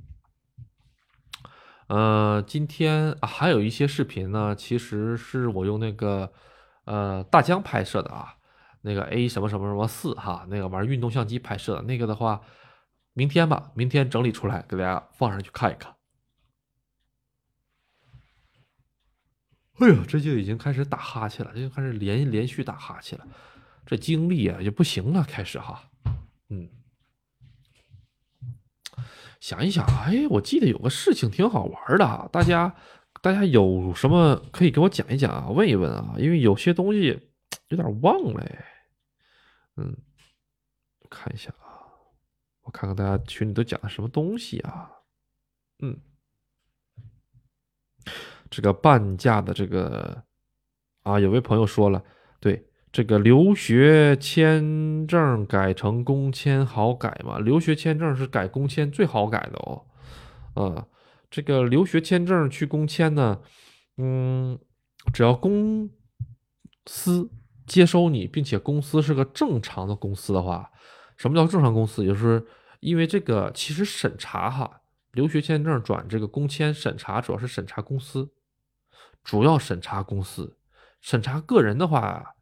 [1.88, 6.32] 呃，今天还有一些视频呢，其实是我用那个
[6.86, 8.36] 呃大疆拍摄的啊，
[8.82, 12.40] 那个 A 什么什么什么四哈，那个玩运动相机拍摄的那个的话，
[13.14, 15.97] 明天吧，明天整理出来给大家放上去看一看。
[19.80, 23.28] 哎呦，这就已经开始打哈欠了，这就开始连连续打哈欠了，
[23.86, 25.92] 这精力啊也不行了，开始哈。
[26.50, 26.70] 嗯，
[29.40, 32.76] 想一想，哎，我记得有个事情挺好玩的，大家，
[33.22, 35.50] 大家有什么可以给我讲一讲啊？
[35.50, 37.32] 问一问啊，因为有些东西
[37.68, 38.44] 有点忘了。
[39.76, 39.96] 嗯，
[41.08, 41.86] 看一下啊，
[42.62, 44.90] 我看看大家群里都讲的什么东西啊？
[45.80, 46.00] 嗯，
[48.50, 50.24] 这个半价的这个
[51.04, 52.04] 啊，有位朋友说了，
[52.40, 52.66] 对。
[52.90, 57.38] 这个留学签证改成工签好改吗？
[57.38, 59.86] 留学签证是改工签最好改的哦。
[60.56, 60.88] 啊，
[61.30, 63.40] 这个留学签证去工签呢，
[63.98, 64.58] 嗯，
[65.14, 65.88] 只要公
[66.88, 67.30] 司
[67.68, 70.72] 接收你，并且公司是个正常的公司的话，
[71.18, 72.02] 什么叫正常公司？
[72.04, 72.44] 也就是
[72.80, 74.82] 因为这个其实审查哈，
[75.12, 78.28] 留学签证转这个工签审查主要是审查公司，
[79.28, 80.58] 主要审查公司，
[81.02, 82.34] 审查个人的话。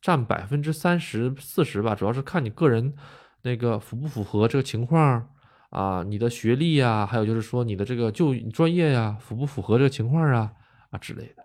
[0.00, 2.94] 占百分之三十四十吧，主要是看你个人
[3.42, 5.28] 那个符不符合这个情况
[5.70, 10.52] 啊，你的学历呀，还有就是说你的这个就专业呀，符不符合这个情况啊
[10.90, 11.42] 啊之类的。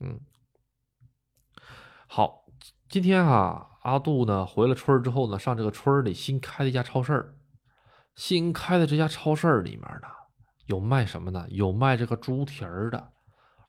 [0.00, 0.18] 嗯，
[2.06, 2.46] 好，
[2.88, 7.36] 今天啊，阿杜呢回了村之后呢，上这个村里新开的一家超市
[8.14, 10.08] 新开的这家超市里面呢，
[10.64, 11.44] 有卖什么呢？
[11.50, 13.12] 有卖这个猪蹄儿的，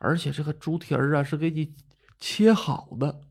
[0.06, 1.76] 而且这个猪蹄儿啊是给你
[2.20, 3.22] 切好的。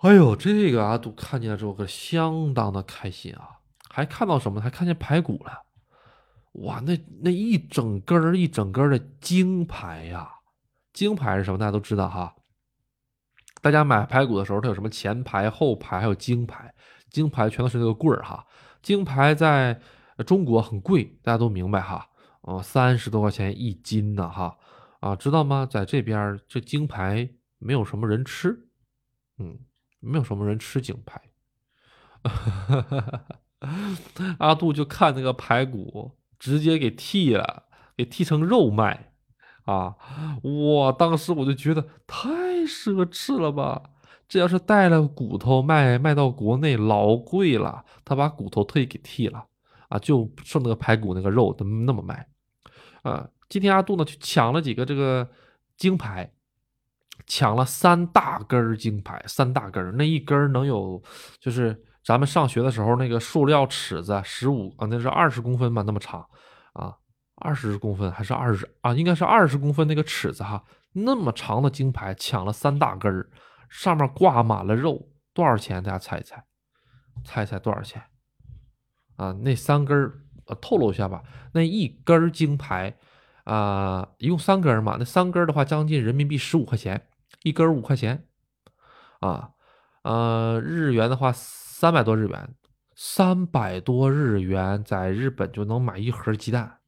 [0.00, 3.60] 哎呦，这个阿杜看见了之后可相当的开心啊！
[3.88, 4.60] 还看到什么？
[4.60, 5.62] 还看见排骨了！
[6.64, 10.30] 哇，那那一整根儿一整根儿的京排呀！
[10.92, 11.58] 京排是什么？
[11.58, 12.34] 大家都知道哈。
[13.62, 16.74] 大家买排骨的时候，它有什么前排、后排，还有精排。
[17.10, 18.44] 精排全都是那个棍儿哈。
[18.82, 19.80] 精排在
[20.26, 22.06] 中国很贵，大家都明白哈。
[22.44, 24.56] 哦，三十多块钱一斤呢哈。
[25.00, 25.68] 啊，知道吗？
[25.70, 27.28] 在这边这金牌
[27.58, 28.68] 没有什么人吃，
[29.38, 29.58] 嗯。
[30.06, 31.18] 没有什么人吃金牌，
[34.38, 37.62] 阿杜就看那个排骨，直接给剔了，
[37.96, 39.14] 给剔成肉卖
[39.64, 39.96] 啊！
[40.42, 42.28] 哇，当时我就觉得太
[42.66, 43.94] 奢侈了吧！
[44.28, 47.86] 这要是带了骨头卖，卖到国内老贵了。
[48.04, 49.46] 他把骨头特意给剔了
[49.88, 52.28] 啊，就剩那个排骨那个肉，他那么卖
[53.04, 53.30] 啊！
[53.48, 55.30] 今天阿杜呢去抢了几个这个
[55.76, 56.32] 金牌。
[57.26, 61.00] 抢了三大根金牌，三大根那一根能有，
[61.38, 66.26] 就是咱们上学的时候那个塑料尺子，十五啊，那是二十公分吧，那么长
[66.72, 66.96] 啊，
[67.36, 68.92] 二十公分还是二十啊？
[68.92, 73.30] 应该是二十公分那个尺子哈，那么长的金牌抢了三大根
[73.70, 75.82] 上面挂满了肉，多少钱？
[75.82, 76.44] 大家猜一猜，
[77.24, 78.02] 猜一猜多少钱？
[79.16, 81.22] 啊，那三根呃，透露一下吧，
[81.52, 82.96] 那一根儿金牌。
[83.44, 87.08] 啊，一共三根嘛，那三根的话，将近人民币十五块钱，
[87.42, 88.24] 一根五块钱，
[89.20, 89.50] 啊，
[90.02, 92.54] 呃，日元的话三百多日元，
[92.94, 96.78] 三百多日元在日本就能买一盒鸡蛋，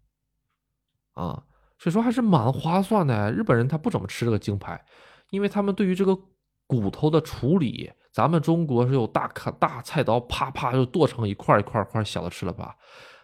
[1.13, 1.45] 啊，
[1.79, 3.31] 所以说还是蛮划算的。
[3.31, 4.83] 日本人他不怎么吃这个金牌，
[5.29, 6.19] 因为他们对于这个
[6.67, 12.75] 骨头的处理，咱们中国是有大砍大菜刀，啪啪就剁成一块一块一块小的吃了吧，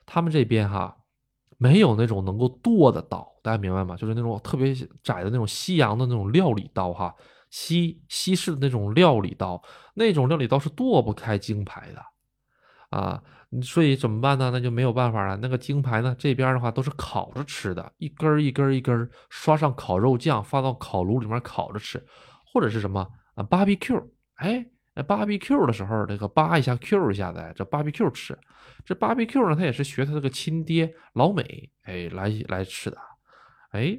[0.06, 0.96] 他们这边哈。
[1.58, 3.94] 没有那种能够剁的刀，大家明白吗？
[3.96, 7.14] 就是那种特别窄的那种西洋的那种料理刀，哈，
[7.50, 9.62] 西西式的那种料理刀，
[9.94, 12.02] 那种料理刀是剁不开京排的，
[12.98, 13.22] 啊，
[13.62, 14.50] 所以怎么办呢？
[14.52, 15.36] 那就没有办法了。
[15.36, 22.04] 那个京排呢，这边的话都是烤着吃的，一根一根一根刷上烤肉酱，放到烤炉里面烤着吃，
[22.52, 24.66] 或者是什么啊，barbecue，哎。
[24.94, 28.38] 那 barbecue 的时候，这个扒一下 Q 一下的，这 barbecue 吃，
[28.84, 32.98] 这 barbecue 呢，他也是学他这个亲爹老美，哎，来来吃的，
[33.70, 33.98] 哎，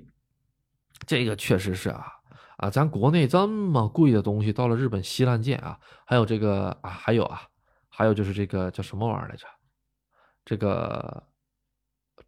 [1.07, 2.05] 这个确实是啊，
[2.57, 7.41] 啊，咱国内这么贵的东西，到了日本稀烂贱啊，还有这个啊，还有啊，
[7.89, 9.47] 还有就是这个叫什么玩意儿来着？
[10.45, 11.23] 这个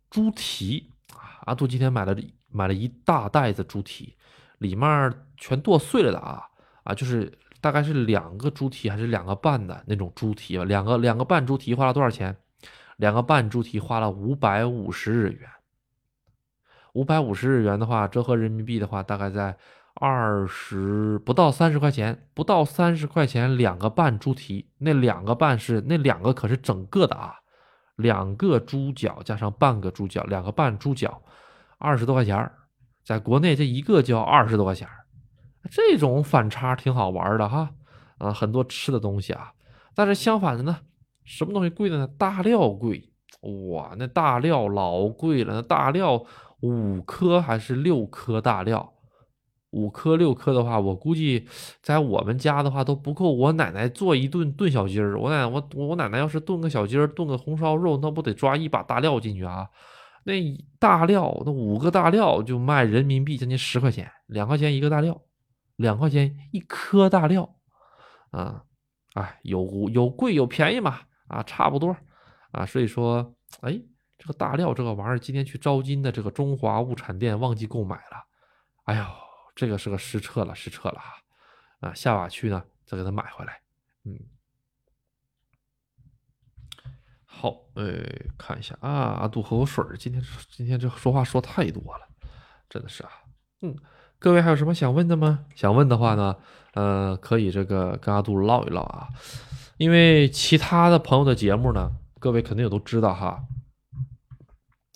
[0.09, 2.17] 猪蹄啊，阿杜今天买了
[2.49, 4.17] 买了一大袋子猪蹄，
[4.57, 6.41] 里面全剁碎了的啊，
[6.83, 7.31] 啊，就是。
[7.65, 12.37] 大概是两个猪蹄还是两个半的那种猪蹄吧，两个两个半猪蹄花了多少钱？
[12.97, 15.49] 两个半猪蹄花了五百五十日元。
[16.93, 19.57] 五百五十日元的话，折合人民币的话，大概在
[19.95, 24.69] 二十不到三十块钱，不到三十块钱两个半猪蹄。
[24.77, 27.33] 那两个半是那两个可是整个的啊，
[27.95, 31.19] 两个猪脚加上半个猪脚，两个半猪脚，
[31.79, 32.51] 二十多块钱
[33.03, 34.87] 在国内这一个就要二十多块钱
[35.69, 37.69] 这种反差挺好玩的哈，
[38.17, 39.51] 啊，很多吃的东西啊，
[39.93, 40.77] 但是相反的呢，
[41.23, 42.07] 什么东西贵的呢？
[42.17, 43.11] 大料贵，
[43.71, 46.23] 哇，那大料老贵了，那大料
[46.61, 48.93] 五颗还是六颗大料？
[49.71, 51.45] 五颗六颗的话，我估计
[51.81, 55.19] 在我们家的话都不够我奶奶做一顿炖小鸡儿。
[55.19, 59.67] 我奶我我奶奶要是炖个小鸡儿，炖个红烧肉，那不得抓一把大料进去啊？
[60.23, 60.33] 那
[60.79, 65.19] 大料那五个大料就卖人民币将近十块钱，两块钱一个大料。
[65.75, 67.55] 两块钱一颗大料，
[68.31, 68.63] 啊，
[69.13, 71.95] 哎，有有贵有便宜嘛，啊，差不多，
[72.51, 73.79] 啊，所以说，哎，
[74.17, 78.25] 这个大料这个玩意儿，今天去招金的这个中华物产店忘记购买了，
[78.85, 79.05] 哎呦，
[79.55, 83.61] 这个是个失策了，失策了哈，啊，下把去呢再给他买回来，
[84.05, 84.17] 嗯，
[87.25, 87.83] 好，哎，
[88.37, 89.83] 看一下啊，阿杜喝口水。
[89.97, 92.07] 今天今天这说话说太多了，
[92.69, 93.09] 真的是啊。
[93.61, 93.75] 嗯，
[94.25, 95.41] 各位还有什么想问的吗？
[95.53, 96.35] 想问的话呢，
[96.73, 99.07] 呃，可以这个跟阿杜唠一唠啊。
[99.77, 103.43] 因为其他的朋友的节目呢，各位肯定也都知道哈。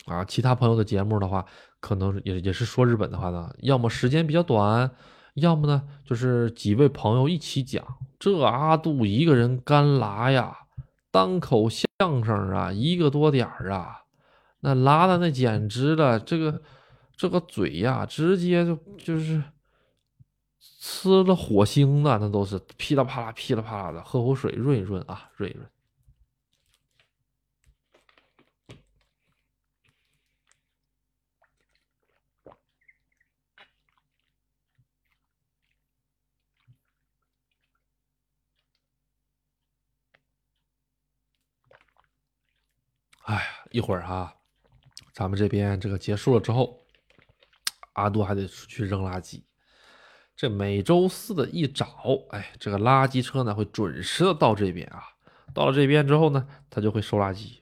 [0.07, 1.45] 啊，其他朋友的节目的话，
[1.79, 4.89] 可能也也是说日本的话呢，要么时间比较短，
[5.35, 7.85] 要么呢就是几位朋友一起讲。
[8.17, 10.57] 这阿杜一个人干拉呀。
[11.11, 11.85] 单口相
[12.25, 14.05] 声啊，一个多点儿啊，
[14.61, 16.63] 那拉的那简直了，这个
[17.19, 19.43] 这个嘴呀，直接就就是
[20.79, 25.69] 吃了火星子，那都是噼里啪啦噼里啪啦的，喝口水润一润啊，润一润。
[43.23, 43.41] 哎呀，
[43.71, 44.37] 一会儿哈，
[45.13, 46.87] 咱们这边这个结束了之后，
[47.99, 49.43] 阿杜还得出去扔垃圾。
[50.35, 51.87] 这每周四的一早，
[52.29, 55.03] 哎，这个垃圾车呢会准时的到这边啊。
[55.53, 57.57] 到了这边之后呢，他就会收垃圾。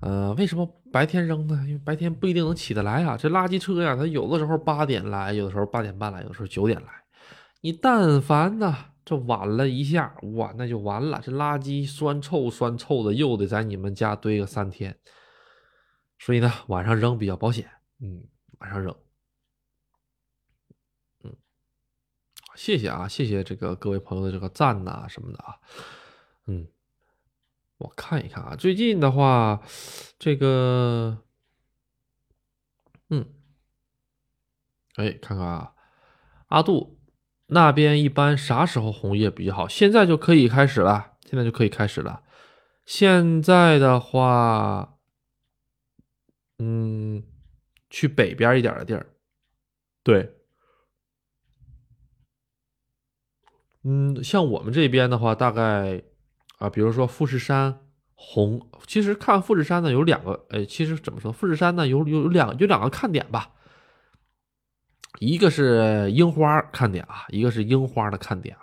[0.00, 1.64] 呃，为什么白天扔呢？
[1.66, 3.16] 因为白天不一定能起得来啊。
[3.16, 6.88] 这垃圾车呀，它有的时候八点来，有的时候八点半来，有的时候九点来。
[7.60, 8.74] 你但凡呢。
[9.08, 11.18] 这晚了一下，哇，那就完了。
[11.24, 14.94] 这垃圾酸臭酸臭的，又得在你们家堆个三天。
[16.18, 17.70] 所以呢，晚上扔比较保险。
[18.02, 18.22] 嗯，
[18.58, 18.94] 晚上扔。
[21.24, 21.36] 嗯，
[22.54, 25.56] 谢谢啊，谢谢这个各位朋友的这个赞呐什么的啊。
[26.46, 26.68] 嗯，
[27.78, 29.62] 我看一看啊，最近的话，
[30.18, 31.24] 这个，
[33.10, 33.26] 嗯，
[34.94, 35.74] 哎，看看啊，
[36.48, 36.96] 阿杜。
[37.50, 39.66] 那边一般啥时候红叶比较好？
[39.66, 42.22] 现在就可以开始了，现在就可以开始了。
[42.84, 44.98] 现在的话，
[46.58, 47.22] 嗯，
[47.90, 49.06] 去北边一点的地儿，
[50.02, 50.34] 对，
[53.84, 56.02] 嗯，像我们这边的话，大概
[56.58, 57.80] 啊，比如说富士山
[58.14, 63.54] 红，其实看富士山呢有两个，哎，其实怎么说，富士山呢有有两有两个看点吧。
[65.20, 68.62] 一个是樱花看点啊，一个是樱花的看点啊，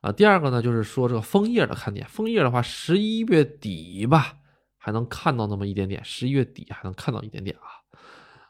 [0.00, 2.08] 啊，第二个呢就是说这个枫叶的看点。
[2.08, 4.38] 枫叶的话，十一月底吧
[4.76, 7.77] 还能看到那么一点点，十一月底还能看到一点点啊，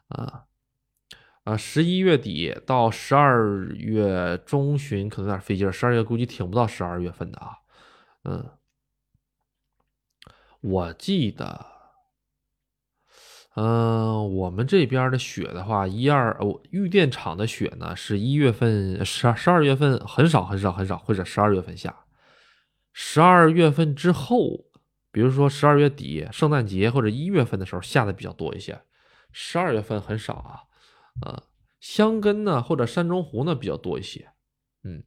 [0.09, 0.45] 啊，
[1.45, 7.57] 啊，十一月底到十二月中旬可能有点费劲，十二月估计挺不到十二月份的啊，
[8.23, 8.51] 嗯，
[10.61, 11.65] 我记得。
[13.55, 21.93] 嗯，我们这边的雪的话，一二哦，玉电厂的雪呢，是一月份、十十二月份很少很少很少，或者十二月份下。
[22.93, 24.65] 十二月份之后，
[25.11, 28.79] 比如说十二月底、圣诞节或者一月份的时候下的比较多一些。
[29.31, 30.63] 十二月份很少啊，
[31.21, 31.43] 啊，
[31.79, 34.29] 香根呢或者山中湖呢比较多一些。
[34.83, 35.03] 嗯，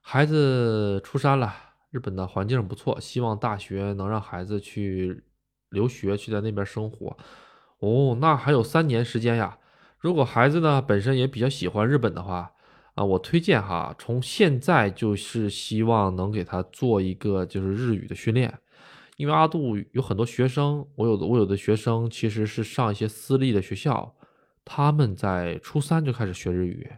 [0.00, 1.54] 孩子出山了，
[1.90, 5.24] 日本的环境不错，希望大学能让孩子去。
[5.70, 7.16] 留学去在那边生活，
[7.78, 9.56] 哦，那还有三年时间呀。
[10.00, 12.52] 如果孩子呢本身也比较喜欢日本的话，
[12.96, 18.58] 啊，我推荐哈，从现在就是希望能给他做一个就是日语的训练，
[19.20, 24.14] 因为阿杜有很多学生，我有的我有的学生其实是上一些私立的学校，
[24.64, 26.90] 他们在初三就开始学日语，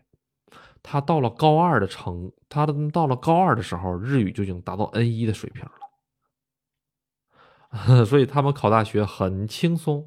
[0.84, 5.72] 他到了高二的成，他到了高二的时候，日语就已经达到 N 一的水平了。
[8.06, 10.06] 所以他们考大学很轻松，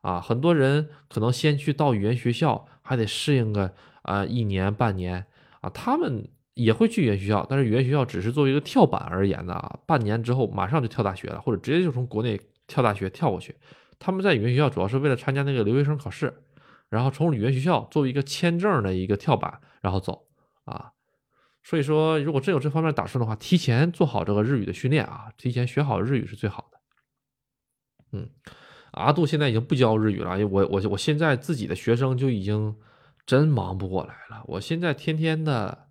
[0.00, 5.26] 啊，很多人可能先去到语言学校，还得适应个啊一年半年。
[5.60, 13.56] 啊，他们也会去语言学校，但是语言学校只是作为一个跳板而言的啊，半年之后马上就跳大学了，或者直接就从国内跳大学跳过去。
[13.98, 16.42] 他们在语言学校主要是为了参加那个留学生考试，
[16.88, 20.26] 然后从语言学校作为一个签证的一个跳板，然后走
[20.64, 20.92] 啊。
[21.64, 26.78] 所以说，如果真有这方面打算的话，提前做好这个日语的训练啊，提前学好日语是最好的。
[28.18, 28.28] 嗯，
[28.90, 32.76] 阿杜现在已经不教日语了，我我我现在自己的学生就已经
[33.24, 34.42] 真忙不过来了。
[34.46, 35.81] 我现在天天的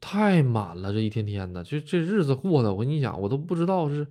[0.00, 4.06] 太满了，这一天天的，就这日子过的，我跟你讲，我都不知道是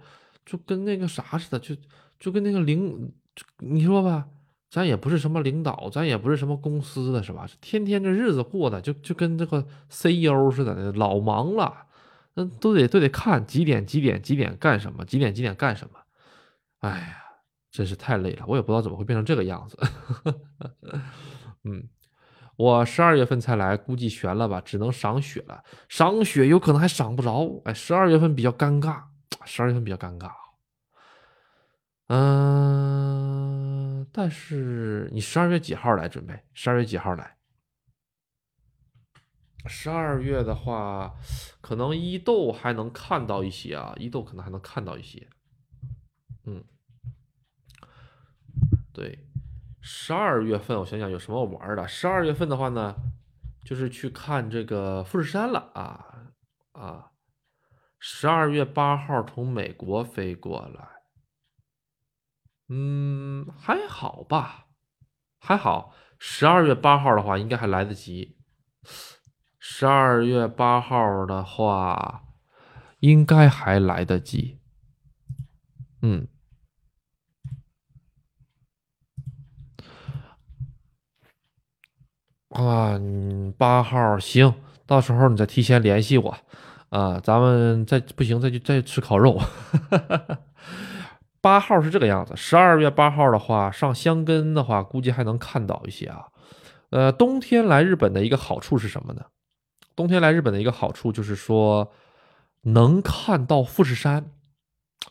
[0.46, 1.76] 就跟那个啥似的，就
[2.20, 3.12] 就跟那个领，
[3.60, 4.28] 你说吧。
[4.72, 7.50] 咱也不是什么领导，咱也不是什么公司的，是吧？
[7.60, 11.88] 天天这日子过的就就跟这个 CEO 似的，老忙了，
[12.36, 16.00] 那都得都得看几点几点几点干什么，几点几点干什么。
[16.82, 17.18] 哎呀，
[17.72, 19.76] 真是太累了，我也不知道怎么会变成这个样子。
[21.66, 21.84] 嗯，
[22.60, 25.64] 我十二月份才来，估计悬了吧，只能赏雪了。
[25.88, 29.02] 赏雪有可能还赏不着，哎，十二月份比较尴尬
[29.46, 30.30] 十二月份比较尴尬。
[32.08, 36.44] 嗯，但是你十二月几号来准备？
[36.54, 37.38] 十二月几号来？
[39.66, 41.16] 十二月的话，
[41.62, 45.30] 可能伊豆还能看到一些啊，伊豆可能还能看到一些。
[46.44, 46.62] 嗯，
[48.92, 49.29] 对，
[49.92, 51.88] 十二月份我想想有什么玩的。
[51.88, 52.96] 十二月份的话呢，
[53.66, 56.30] 就是去看这个富士山了啊
[56.74, 57.12] 啊！
[57.98, 60.90] 十二月八号从美国飞过来。
[62.68, 64.68] 嗯，还好吧，
[65.40, 65.96] 还好。
[66.20, 68.38] 十二月八号的话，应该还来得及。
[69.58, 72.26] 十二月八号的话，
[73.00, 74.62] 应该还来得及。
[76.04, 76.28] 嗯，
[82.50, 83.00] 啊，
[83.58, 84.54] 八号行，
[84.86, 86.36] 到时候你再提前联系我，
[86.90, 89.40] 啊，咱们再不行再去再吃烤肉。
[91.42, 96.26] 八号是这个样子，十二月八号的话，上香根的话，估计还能看到一些啊。
[96.90, 99.26] 呃，冬天来日本的一个好处是什么呢？
[99.96, 101.92] 冬天来日本的一个好处就是说，
[102.64, 104.32] 能看到富士山，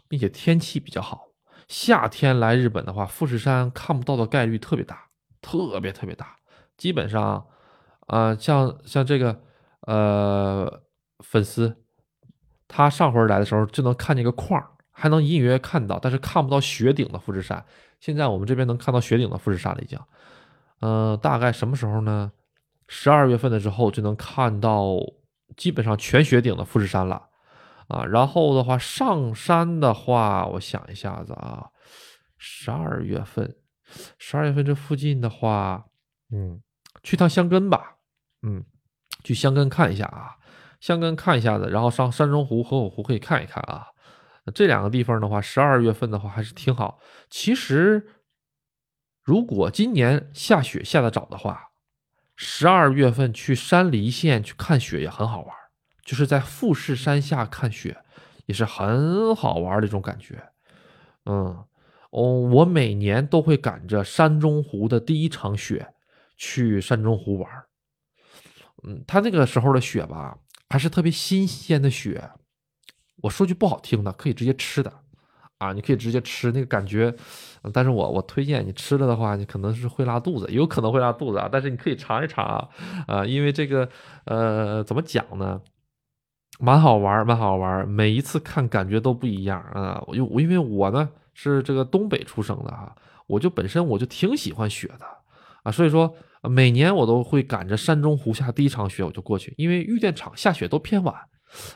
[0.08, 1.28] 并且天气比较好。
[1.68, 5.08] 夏天来日本的话，富士山看不到的概率特别大，
[5.40, 6.37] 特别特别大。
[6.78, 7.46] 基本上，
[8.06, 9.38] 啊，像像这个
[9.82, 10.82] 呃
[11.18, 11.76] 粉丝，
[12.66, 14.66] 他上回来的时候就能看见个框。
[15.00, 17.64] 还能隐隐约约看到，但是看不到雪顶的富士山。
[18.00, 19.96] 现在我们这边能看到雪顶的富士山了，已经。
[20.80, 22.32] 嗯，大概什么时候呢？
[22.88, 24.96] 十二月份的时候就能看到
[25.56, 27.28] 基本上全雪顶的富士山了
[27.86, 28.04] 啊。
[28.06, 31.68] 然后的话，上山的话，我想一下子啊，
[32.36, 33.54] 十二月份，
[34.18, 35.86] 十二月份这附近的话，
[36.32, 36.60] 嗯，
[37.02, 37.96] 去趟香根吧，
[38.42, 38.64] 嗯，
[39.24, 40.36] 去香根看一下啊，
[40.80, 43.88] 香根看一下子，然后上山中湖、河口湖可以看一看啊。
[44.54, 46.98] 这两个地方的话，十二月份的话还是挺好。
[47.28, 48.08] 其实，
[49.22, 51.70] 如果今年下雪下的早的话，
[52.34, 55.54] 十二月份去山梨县去看雪也很好玩，
[56.02, 58.02] 就是在富士山下看雪
[58.46, 60.48] 也是很好玩的一种感觉。
[61.26, 61.64] 嗯，
[62.10, 65.92] 哦，我每年都会赶着山中湖的第一场雪
[66.38, 67.50] 去山中湖玩。
[68.84, 70.38] 嗯，他那个时候的雪吧，
[70.70, 72.30] 还是特别新鲜的雪。
[73.22, 74.92] 我说句不好听的，可以直接吃的，
[75.58, 77.12] 啊，你可以直接吃那个感觉，
[77.72, 82.68] 但是我我推荐你吃了的话，你可能是会拉肚子，有可能会拉肚子啊，但是你可以尝一尝啊，
[83.08, 83.88] 啊，因为这个
[84.26, 85.60] 呃怎么讲呢，
[86.60, 92.94] 蛮好玩，蛮好玩，每一次看感觉都不一样啊，我因因为我呢是这个东北出生的哈，
[93.26, 95.04] 我就本身我就挺喜欢雪的
[95.64, 101.14] 啊，所以说每年我都会赶着山中湖下第一场雪我就过去，因为玉电厂下雪都偏晚。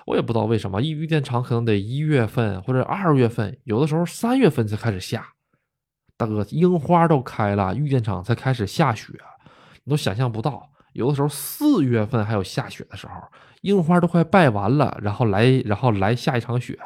[0.07, 5.27] 我也不知道为什么，一玉电厂可能得一月份或者二月份，有的时候三月份才开始下。
[6.17, 9.13] 大哥，樱花都开了，玉电厂才开始下雪，
[9.85, 10.71] 你都想象不到。
[10.93, 13.15] 有的时候四月份还有下雪的时候，
[13.63, 16.79] 樱花都快败完了，然后来，然后来下一场雪。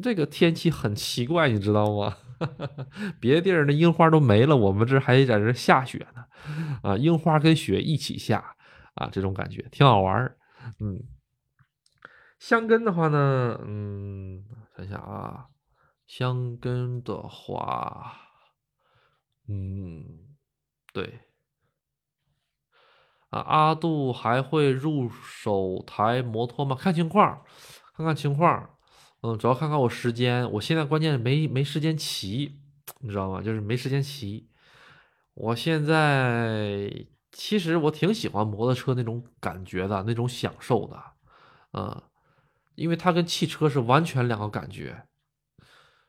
[0.00, 2.16] 这个天气很奇怪，你知道吗？
[3.20, 6.24] 别地儿那樱花都没了，我们这还在这下雪呢。
[6.82, 8.56] 啊，樱花跟雪一起下，
[8.94, 10.36] 啊，这种感觉挺好玩
[10.80, 10.98] 嗯。
[12.38, 14.42] 香根的话呢，嗯，
[14.74, 15.46] 想想啊，
[16.06, 18.16] 香根的话，
[19.46, 20.04] 嗯，
[20.94, 21.20] 对，
[23.28, 26.74] 啊，阿杜还会入手台摩托吗？
[26.74, 27.42] 看情况，
[27.94, 28.70] 看看情况，
[29.22, 30.50] 嗯，主要看看我时间。
[30.52, 32.58] 我现在关键没没时间骑，
[33.00, 33.42] 你知道吗？
[33.42, 34.48] 就是没时间骑。
[35.34, 41.02] 我现在其实我挺喜欢摩托车那种感觉的，那种享受的，
[41.72, 42.02] 嗯。
[42.76, 45.02] 因为它跟汽车是完全两个感觉，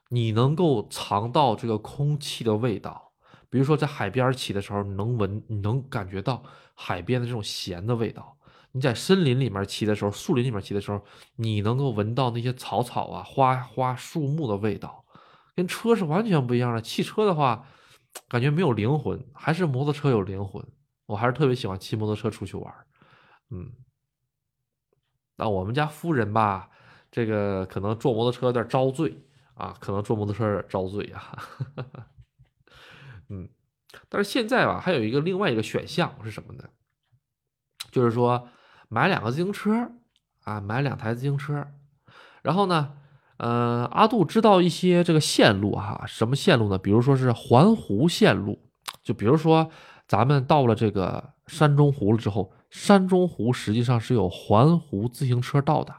[0.08, 3.12] 你能够尝到这个空气的味道，
[3.50, 6.42] 比如说在海边骑的时候，你能闻，你能感觉到
[6.74, 8.38] 海边的这种咸的味道；
[8.74, 11.04] 你在森林里面骑的时候，树林里面骑的时候，
[11.36, 15.04] 你能够闻到那些草草啊、花花树木的味道，
[15.56, 16.82] 跟车是完全不一样的。
[16.82, 17.68] 汽车的话，
[18.28, 20.66] 感觉没有灵魂，还是摩托车有灵魂。
[21.06, 22.74] 我还是特别喜欢骑摩托车出去玩，
[23.50, 23.72] 嗯。
[25.36, 26.70] 那我们家夫人吧，
[27.12, 29.18] 这个可能坐摩托车有点遭罪
[29.56, 31.38] 啊，可能坐摩托车有点遭罪啊。
[33.28, 33.50] 嗯，
[34.08, 36.70] 但是现在吧，还有一个另外一个选项是什么呢？
[37.92, 38.48] 就是说
[38.92, 39.90] 买两个自行车
[40.44, 41.66] 啊，买两台自行车，
[42.42, 42.92] 然后呢，
[43.38, 46.78] 呃，阿杜知道一些这个线路哈，什么线路呢？
[46.78, 48.60] 比如说是环湖线路，
[49.02, 49.72] 就比如说
[50.10, 52.54] 咱们到了这个山中湖了之后。
[52.70, 55.94] 山中湖实际上是有环湖自行车道的，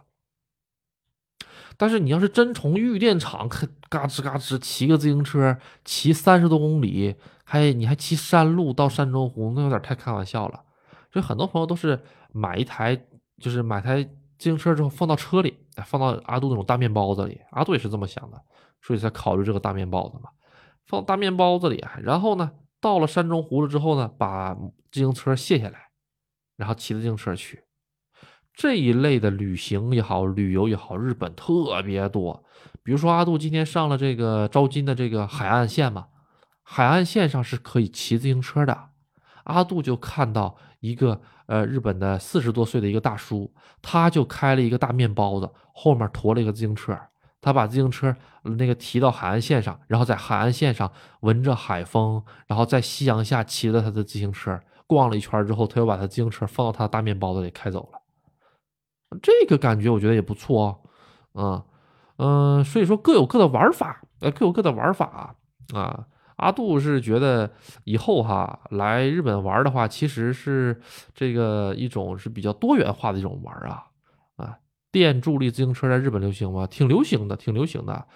[1.77, 3.47] 但是你要是真从玉电厂
[3.90, 10.62] 嘎吱嘎吱骑个自行车，骑三十多公里，还你还骑山路到山中湖，那有点太开玩笑了。
[11.12, 12.02] 所以很多朋友都是
[12.32, 13.00] 买一台，
[13.38, 17.40] 就是买台自行车之后放到车里，放到阿杜那种大面包子里。
[17.50, 18.40] 阿杜也是这么想的，
[18.80, 20.30] 所以才考虑这个大面包子嘛，
[20.86, 21.84] 放大面包子里。
[22.02, 22.50] 然后呢，
[22.80, 24.54] 到了山中湖了之后呢，把
[24.90, 25.88] 自行车卸下来，
[26.56, 27.64] 然后骑自行车去。
[28.54, 32.44] 这一类的旅行也好，旅游也好，日本特别多。
[32.82, 36.09] 比如说阿杜今天上了这个招金的这个海岸线嘛，
[36.62, 38.90] 海岸线上是可以骑自行车的。
[39.44, 43.50] 阿杜就看到一个呃日本的四十多岁的一个大叔，
[43.80, 46.98] 他就开了一个大面包子，后面驮了一个自行车，
[47.40, 50.90] 他把自行车那个提到海岸线上，然后在海岸线上
[51.20, 57.98] 闻着海风，然后在夕阳下骑着他的自行车逛了一圈之后，他又把他自行车放到他的大面包子里开走了。
[59.22, 60.82] 这个感觉我觉得也不错
[61.32, 61.64] 哦，
[62.18, 65.36] 嗯嗯，所以说各有各的玩法，呃，各有各的玩法
[65.72, 66.06] 啊。
[66.43, 67.51] 阿杜是觉得
[67.85, 70.81] 以后哈来日本玩的话，其实是
[71.14, 73.86] 这个一种是比较多元化的一种玩啊
[74.36, 74.59] 啊。
[74.90, 76.66] 电助力自行车在日本流行吗？
[76.66, 78.06] 挺流行的，挺流行的。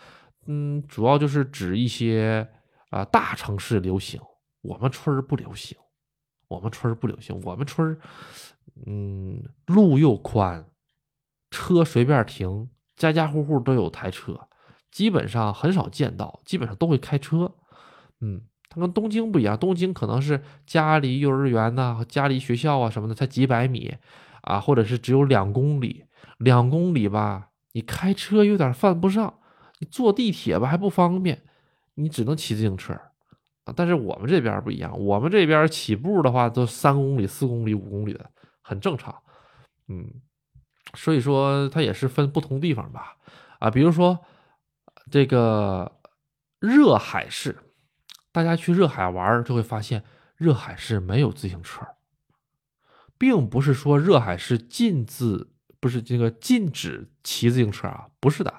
[0.47, 2.47] 嗯，主要就是指一些
[2.91, 4.21] 啊大城市流行，
[4.63, 5.79] 我们村不流行，
[6.49, 7.99] 我们村不流行，我们村
[8.87, 10.67] 嗯路又宽。
[11.51, 14.49] 车随便停，家家户户都有台车，
[14.91, 17.55] 基本上很少见到，基本上都会开车。
[18.21, 23.95] 嗯，它跟东京不一样，东京可能是家离幼儿园呐、家离学校啊什么的才几百米
[24.43, 26.05] 啊，或者是只有两公里，
[26.39, 29.39] 两公里吧，你开车有点犯不上，
[29.81, 31.43] 你坐地铁吧还不方便，
[31.95, 32.99] 你只能骑自行车。
[33.75, 38.31] 但是我们这边不一样，我们这边起步的话都三公里、四公里、五公里的，
[38.63, 39.15] 很正常。
[39.89, 40.09] 嗯。
[40.95, 43.17] 所以说，它也是分不同地方吧，
[43.59, 44.19] 啊，比如说
[45.11, 46.01] 这个
[46.61, 47.57] 热海市，
[48.37, 50.05] 大家去热海玩就会发现，
[50.37, 51.87] 热海市没有自行车，
[53.17, 55.49] 并不是说热海市禁止，
[55.81, 58.53] 不是这个禁止骑自行车啊，不是的，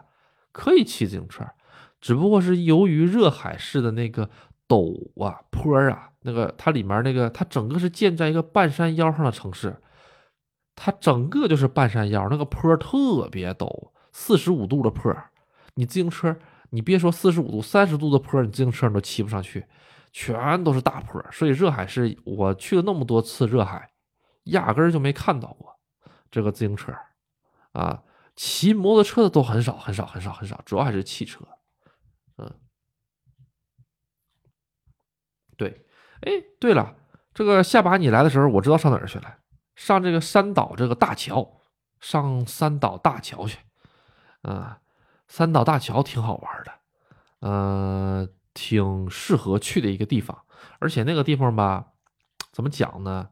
[0.51, 1.47] 可以骑自行车，
[2.01, 4.31] 只不过是由于热海市的那个
[4.67, 9.79] 陡啊坡啊，那个它里面那个它整个是建在一个半山腰上的城市。
[10.75, 15.15] 它整个就是半山腰，那个坡特别陡，四十五度的坡，
[15.75, 16.35] 你自行车，
[16.69, 19.65] 你别说四十五度，三十度的坡，你自行车你都骑不上去，
[20.11, 21.23] 全都是大坡。
[21.31, 23.91] 所以热海是我去了那么多次热海，
[24.43, 25.79] 压根儿就没看到过
[26.29, 26.93] 这个自行车
[27.71, 28.03] 啊，
[28.35, 31.47] 骑摩托车的都很少很少很少很少，主要还是汽车。
[32.37, 32.53] 嗯，
[35.55, 35.85] 对，
[36.21, 36.95] 哎，对了，
[37.33, 39.37] 这个下把你来的时候，我知道上哪儿去了。
[39.75, 41.61] 上这个三岛这个大桥，
[41.99, 43.59] 上三岛大桥去，
[44.41, 44.81] 啊，
[45.27, 46.71] 三岛大桥挺好玩的，
[47.39, 50.37] 呃，挺适合去的一个地方。
[50.79, 51.87] 而且那个地方吧，
[52.51, 53.29] 怎么讲呢？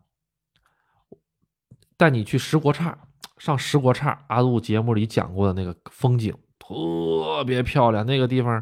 [1.98, 2.98] 带你去石国岔，
[3.38, 8.06] 上石国岔，阿杜节目里讲过的那个风景特别漂亮。
[8.06, 8.62] 那个地方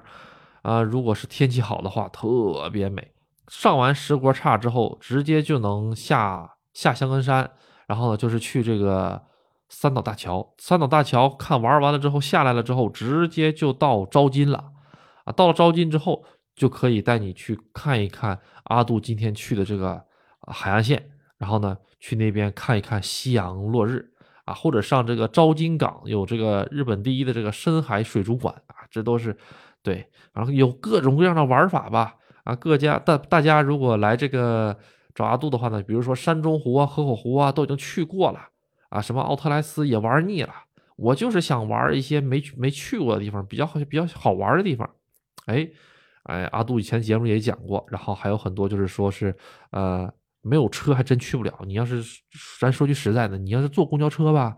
[0.61, 3.11] 啊，如果是天气好的话，特别美。
[3.47, 7.51] 上完石国岔之后，直接就能下下香根山。
[7.87, 9.21] 然后呢，就是去这个
[9.75, 10.53] 三岛大桥。
[10.59, 14.71] 三岛大桥看玩完了之后，下来了之后，直接就到招金了。
[15.25, 16.23] 啊，到了招金之后，
[16.55, 20.01] 就可以带你去看一看阿杜今天去的这个
[20.47, 21.09] 海岸线。
[21.37, 24.11] 然后呢，去那边看一看夕阳落日
[24.45, 29.35] 啊，或者上这个招金港，有这个日本第一的这个深海水族馆啊，这都是
[29.81, 30.07] 对。
[30.33, 32.15] 然后有各种各样的玩法吧。
[32.43, 34.77] 啊，各家大大家如果来这个。
[35.15, 38.39] 找阿杜的话呢，比如说山中湖啊、河口湖啊，都已经去过了
[38.93, 39.01] 啊。
[39.01, 40.53] 什么奥特莱斯也玩腻了，
[40.95, 44.89] 我就是想玩一些没没去过的地方，比较好比较好玩的地方。
[45.47, 45.67] 哎
[46.23, 49.35] 哎，阿杜以前节目也讲过，然后还有很多就是说是
[49.71, 50.09] 呃
[50.41, 51.53] 没有车还真去不了。
[51.65, 52.01] 你要是
[52.61, 54.55] 咱说句实在的，你要是坐公交车吧，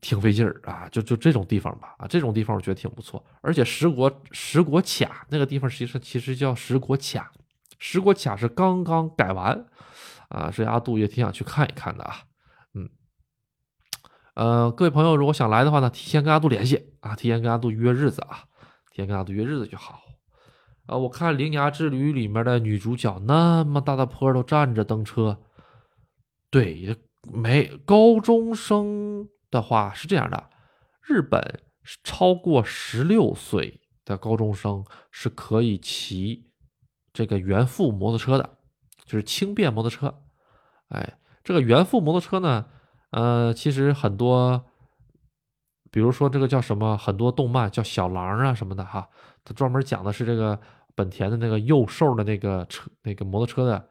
[0.00, 0.86] 挺费劲儿啊。
[0.90, 3.24] 就就这种地方吧，啊这种地方我觉得挺不错。
[3.40, 7.32] 而且石国石国卡那个地方，实际上其实叫石国卡。
[7.78, 9.66] 石国卡是刚刚改完，
[10.28, 12.16] 啊，所以阿杜也挺想去看一看的啊，
[14.36, 18.44] 呃，各位朋友如果想来的话呢，提前跟阿杜联系啊，提前跟阿杜约日子啊，
[18.90, 20.02] 提前跟阿杜约日子就好。
[20.84, 25.40] 啊，我看《铃芽之旅》里面的女主角那么大的坡都站着蹬车，
[26.50, 26.94] 对，也
[27.32, 30.50] 没高中生的话是这样的，
[31.02, 36.50] 日本是超过十六岁的高中生是可以骑。
[37.14, 38.58] 这个原付摩托车的，
[39.06, 40.14] 就是轻便摩托车。
[40.88, 42.66] 哎，这个原付摩托车呢，
[43.10, 44.64] 呃，其实很多
[45.90, 49.08] 比如说这个叫什么，很多动漫叫小狼啊什么的哈，
[49.44, 50.58] 它专门讲的是这个
[50.94, 53.88] 本田的那个幼兽的那个车那个摩托车的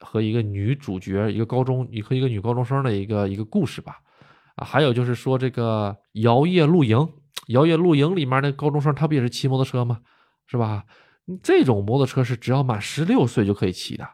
[0.00, 4.00] 和一个女主角，一个高中和一个女高中生的一个一个故事吧。
[4.56, 7.08] 啊，还有就是说这个摇曳露营，
[7.48, 10.00] 摇曳露营里面那高中生他不也是骑摩托车吗？
[10.46, 10.84] 是吧？
[11.42, 14.06] 这种摩托车是只要满十六岁就可以骑的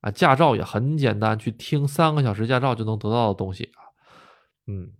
[0.00, 3.85] 啊，驾照也很简单，去听三个小时驾照就能得到的东西啊。
[4.66, 4.90] 嗯，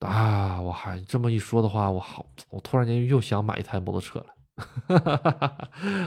[0.00, 4.26] 啊，我还这么一说的话，我好，我突然间又想买一台摩托车了，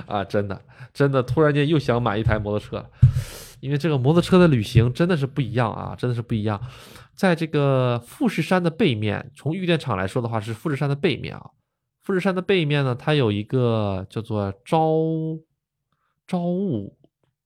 [0.08, 0.62] 啊，真的，
[0.94, 2.90] 真的，突然间又想买一台摩托车了，
[3.60, 6.60] 因为这个摩托车的旅行真的是不一样啊，真的是不一样。
[7.16, 11.52] 在这个富士山的背面，从玉电厂来说的话，是富士山的背面啊。
[12.02, 14.88] 富士山的背面呢，它有一个叫做朝
[16.26, 16.98] 朝雾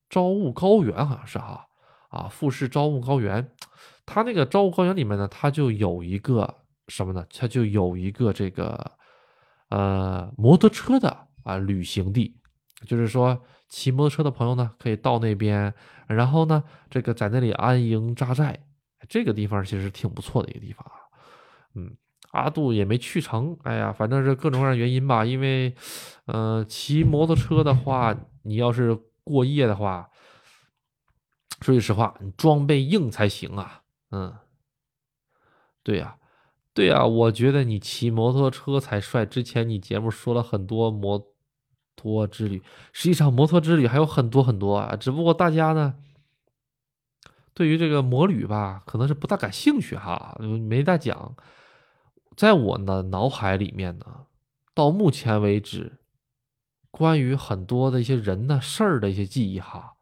[0.10, 1.66] 朝雾高原，好像是哈
[2.10, 3.52] 啊，富士朝雾高原。
[4.06, 6.56] 它那个朝雾高原里面呢，它就有一个
[6.88, 7.26] 什么呢？
[7.36, 8.92] 它就有一个这个
[9.70, 12.36] 呃摩托车的啊旅行地，
[12.86, 15.74] 就是说骑摩托车的朋友呢，可以到那边，
[16.08, 18.60] 然后呢，这个在那里安营扎寨。
[19.08, 20.98] 这个地方其实挺不错的一个地方啊，
[21.76, 21.96] 嗯。
[22.32, 25.24] 阿杜也没去成，哎呀，反正是各种各样原因吧。
[25.24, 25.74] 因为，
[26.26, 28.14] 呃，骑摩托车的话，
[28.44, 30.10] 你要是过夜的话，
[31.62, 33.84] 说句实话，你装备硬才行啊。
[34.16, 34.34] 嗯，
[35.84, 36.16] 对呀，
[36.74, 39.26] 对呀，我觉得你骑摩托车才帅。
[39.26, 41.34] 之前你节目说了很多摩
[41.98, 42.64] 托之旅，
[42.94, 45.96] 实际上摩托之旅还有很多很多啊，只不过大家呢，
[47.54, 51.36] 对于这个摩旅吧，可能是不大感兴趣哈，没大讲。
[52.38, 54.28] 在我的脑海里面呢，
[54.74, 56.00] 到目前为止，
[56.90, 59.96] 关于很多的一些人呢、事儿的一些记忆哈，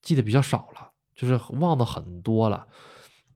[0.00, 2.66] 记得比较少了，就是忘的很多了。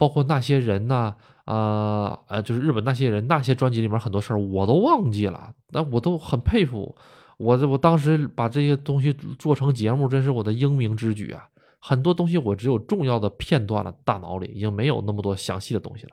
[0.05, 1.17] 包括那些人呢，
[1.47, 5.51] 啊呃，就是日本那些人那些专辑里面很多事儿我都忘记了。
[5.71, 6.95] 那我都很佩服
[7.39, 11.49] 我，我当时把这些东西做成节目，真是我的英明之举啊！
[11.79, 16.13] 很多东西我只有重要的片段了，大脑里已经没有那么多详细的东西了。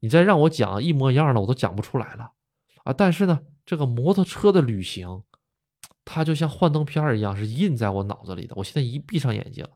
[0.00, 2.30] 你再让我讲一模一样的，我都讲不出来了，
[2.84, 2.92] 啊！
[2.92, 5.22] 但是呢，这个摩托车的旅行，
[6.04, 8.54] 它就像幻灯片一样，是印在我脑子里的。
[8.56, 9.66] 我现在一闭上眼睛，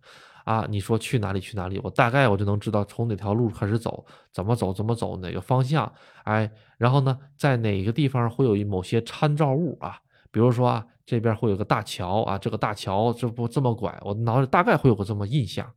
[0.51, 5.93] 啊，你说去哪里去哪里，我大概我就能知道从哪条路开始走，怎么走怎么走，哪个方向，
[6.25, 9.99] 哎，然后呢，在哪个地方会有某些参照物啊？
[10.33, 15.71] 比如说啊，这边会有个大桥啊，这个大桥这不这么拐，我脑子大概会有个这么印象。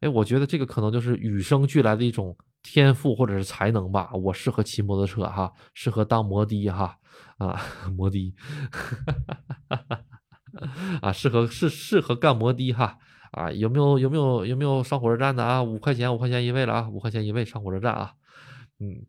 [0.00, 2.36] 哎，我觉得这个可能就是与生俱来的一种。
[2.64, 6.96] 天赋或者是才能吧，我适合骑摩托车哈，适合当摩的哈
[7.38, 7.60] 啊，
[7.98, 8.32] 摩的，
[11.02, 12.98] 啊，适合是适合干摩的哈
[13.32, 15.62] 啊，有没有有没有有没有上火车站的啊？
[15.62, 18.14] 五块钱五块钱一位了啊，五块钱一位上火车站啊，
[18.78, 19.06] 嗯，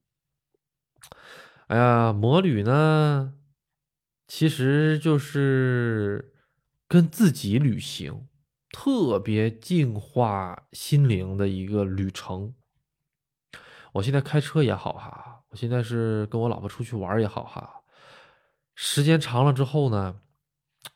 [1.67, 3.33] 哎呀，摩旅呢，
[4.27, 6.33] 其实就是
[6.87, 8.27] 跟自己旅行，
[8.71, 12.55] 特别净化心灵的一个旅程。
[13.93, 17.83] 我现在开车也好哈，我现在是跟我老婆出去玩也好哈，
[18.73, 20.21] 时间长了之后呢，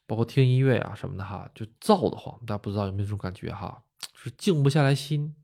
[0.08, 2.36] 包括听音乐啊什么的哈，就燥得慌。
[2.48, 5.36] 大家不知道有没有这种感觉哈，就是静不下来心，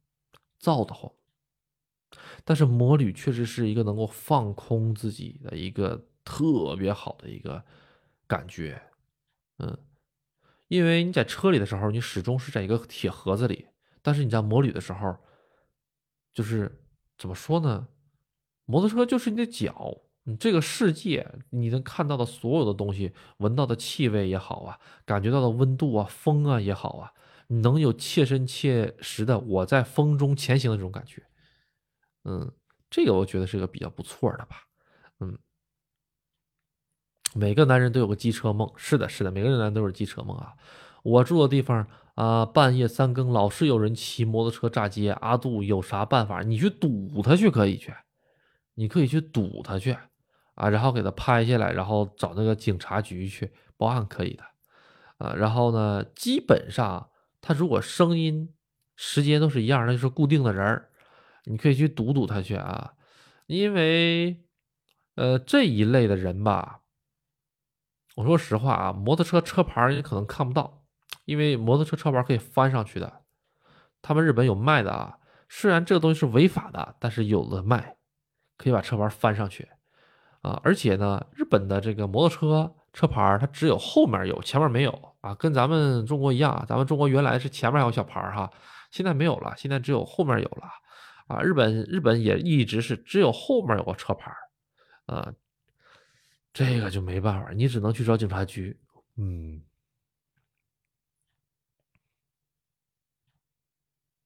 [0.60, 1.12] 燥得慌。
[2.44, 7.64] 但是摩旅确实是一个能够放空自己的一个特别好的一个
[8.26, 8.82] 感觉，
[9.60, 9.78] 嗯，
[10.68, 13.68] 因为你在车里的时候，你始终是在一个铁盒子里，
[14.02, 15.18] 但是你在摩旅的时候，
[16.34, 16.80] 就是。
[17.16, 17.88] 怎么说呢？
[18.66, 27.12] 摩托车就是你的脚，你这个世界你能看到的所有的东西，闻到的气味也好啊，感觉到的温度啊、风啊也好啊，
[27.48, 31.24] 你能有切身切实的我在风中前行的这种感觉。
[32.24, 32.52] 嗯，
[32.90, 34.64] 这个我觉得是个比较不错的吧。
[35.20, 35.38] 嗯，
[37.34, 40.54] 每个男人都有个机车梦，是的，是的，每个男人都有机车梦啊。
[41.04, 41.88] 我住的地方。
[42.14, 46.44] 啊，半夜三更老是有人骑摩托车炸街，阿杜有啥办法？
[46.44, 47.92] 你去堵他去可以去，
[48.76, 49.98] 你可以去堵他去，
[50.56, 54.44] 啊，然后给他拍下来，然后找那个警察局去报案可以的，
[55.18, 57.10] 啊，然后呢，基本上
[57.42, 58.54] 他如果声音、
[58.96, 60.90] 时间都是一样，那就是固定的人儿，
[61.46, 62.94] 你可以去堵堵他去啊，
[63.48, 64.44] 因为，
[65.16, 66.82] 呃，这一类的人吧，
[68.16, 70.82] 我说实话啊，摩托车车牌你可能看不到。
[71.26, 73.22] 因为摩托车车牌可以翻上去的，
[74.02, 75.20] 他们日本有卖的啊。
[75.48, 77.96] 虽然这个东西是违法的，但是有的卖，
[78.58, 79.70] 可以把车牌翻上去
[80.44, 80.62] 啊。
[80.64, 84.92] 而且呢，日本的这个摩托车车牌它只有后面有，前面没有
[85.22, 85.34] 啊。
[85.34, 88.48] 跟咱们中国一样，咱们中国原来是前面有小牌哈，
[88.92, 90.70] 现在没有了，现在只有后面有了
[91.26, 91.42] 啊。
[91.42, 94.32] 日本日本也一直是只有后面有个车牌
[95.08, 95.34] 啊，
[96.54, 98.80] 这个就没办法，你只能去找警察局。
[99.18, 99.64] 嗯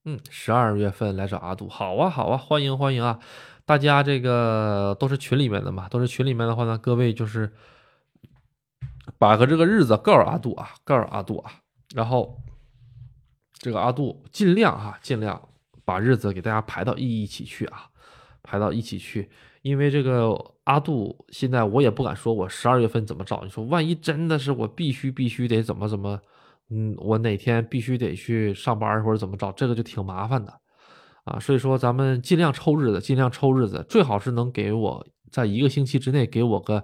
[0.06, 3.20] 嗯，十二月份来找阿杜，好啊好啊，欢迎欢迎啊！
[3.68, 7.52] 大家这个都是群里面的嘛，都是群里面的话呢，各位就是
[9.20, 11.52] 把个这个日子告诉阿杜啊，告诉阿杜啊，
[11.94, 12.42] 然后
[13.52, 15.50] 这个阿杜尽量哈，尽量
[15.84, 17.90] 把日子给大家排到一一起去啊，
[18.42, 19.30] 排到一起去。
[19.64, 20.34] 因为这个
[20.64, 23.44] 阿杜现在我也不敢说，我十二月份怎么找？
[23.44, 26.18] 你说万一真的是我必须必须得怎么怎么，
[26.70, 30.54] 嗯，我哪天必须得去上班或者怎么着，这个就挺麻烦的
[31.28, 31.40] 啊。
[31.40, 36.84] 所以说咱们尽量抽日子，尽量抽日子，最好是能给我在一个星期之内给我个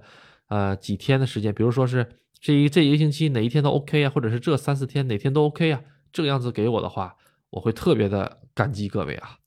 [0.50, 2.08] 呃几天的时间，比如说是
[2.40, 7.16] 这一这一个星期哪一天都 OK 啊，或者是这三四天哪天都 OK 啊，这个样子给我的话，
[7.50, 9.38] 我会特别的感激各位啊，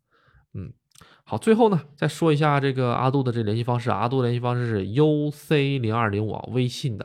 [0.55, 0.73] 嗯。
[1.29, 3.91] 好，最后呢，再说一下这个阿杜的这联系方式。
[3.91, 7.05] 阿杜联系方式是 U C 零二零五，微信的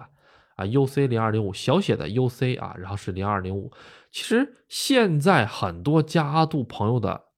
[0.55, 3.71] 啊，U C 零二零五小写的 U C 啊，然后是零二零五。
[4.11, 7.29] 其实现在很多加阿杜朋友的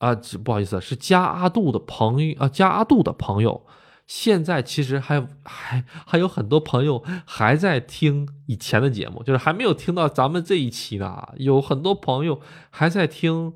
[0.00, 0.12] 啊，
[0.42, 3.64] 不好意思，是加阿杜的朋友啊，加阿杜的朋友，
[4.06, 11.28] 现在其实还还还有很多朋友还在听以前的节目，就是还没有听到咱们这一期呢。
[11.36, 12.40] 有很多朋友
[12.70, 13.54] 还在听。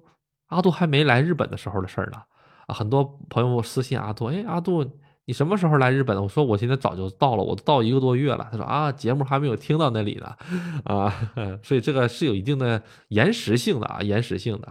[0.49, 2.19] 阿杜还没来日本的时候的事儿呢，
[2.66, 4.89] 啊，很多朋友私信阿杜，哎，阿杜，
[5.25, 6.23] 你什么时候来日本？
[6.23, 8.47] 我说我现在早就到了，我都到一个多月了。
[8.53, 10.37] 他说啊，节目还没有听到那里呢，
[10.85, 11.12] 啊，
[11.65, 14.69] 所以这个是有一定的延时性的啊，延时性的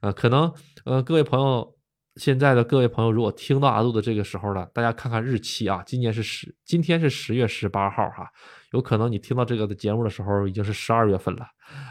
[0.00, 0.52] 啊，可能
[0.86, 1.74] 呃，各位朋友。
[2.14, 8.26] 现在的各位朋友，如果听到阿杜的这个时候呢，大家看看日期啊，今年是十，今天是十月十八号哈，
[8.70, 11.44] 有可能你听到这个的节目的时候已经是十二月份了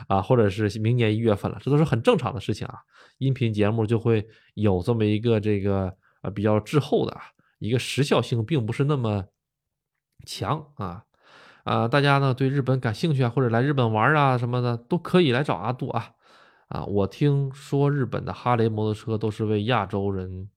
[0.07, 2.79] 啊，或者是明年一月份了，这都是很正常的事情啊。
[3.19, 5.93] 音频节目就会有这么一个这个
[6.23, 7.21] 呃比较滞后的啊，
[7.59, 9.25] 一个时效性并不是那么
[10.25, 11.03] 强啊
[11.65, 16.13] 啊，大家呢对日本感兴趣啊，或者来日本玩啊什么的，都可以来找阿杜啊。
[16.67, 20.49] 啊，我听说日本的哈雷摩托车都是为亚洲人，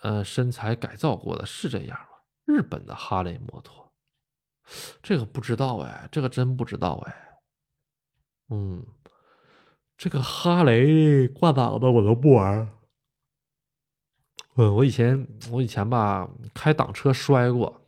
[0.00, 2.06] 呃，身材改造过的，是这样吗？
[2.44, 3.92] 日本的哈雷摩托，
[5.02, 7.40] 这个不知道哎，这个真不知道哎。
[8.50, 8.86] 嗯，
[9.96, 12.70] 这个哈雷挂档的我都不玩。
[14.54, 17.82] 嗯，我以前我以前吧开挡车摔过，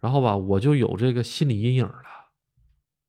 [0.00, 2.07] 然后吧我就有这个心理阴影了。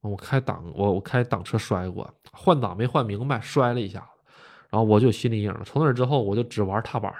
[0.01, 4.31] 我开挡，我我开挡车摔过，换挡没换明白，摔了一下子，
[4.69, 5.61] 然后我就有心理阴影了。
[5.65, 7.13] 从那之后，我就只玩踏板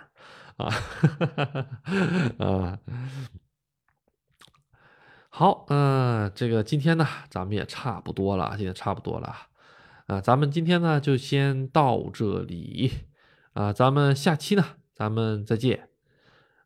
[0.56, 0.74] 啊，
[2.40, 2.80] 啊，
[5.30, 9.36] 好，嗯，这个今天呢，咱们也差不多了，今天差不多了，
[10.08, 12.92] 啊，咱们今天呢就先到这里，
[13.54, 15.90] 啊，咱们下期呢，咱们再见，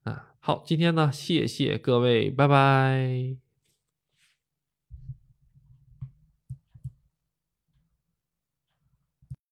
[0.04, 3.43] 啊，好，今天呢，谢谢各位，拜拜。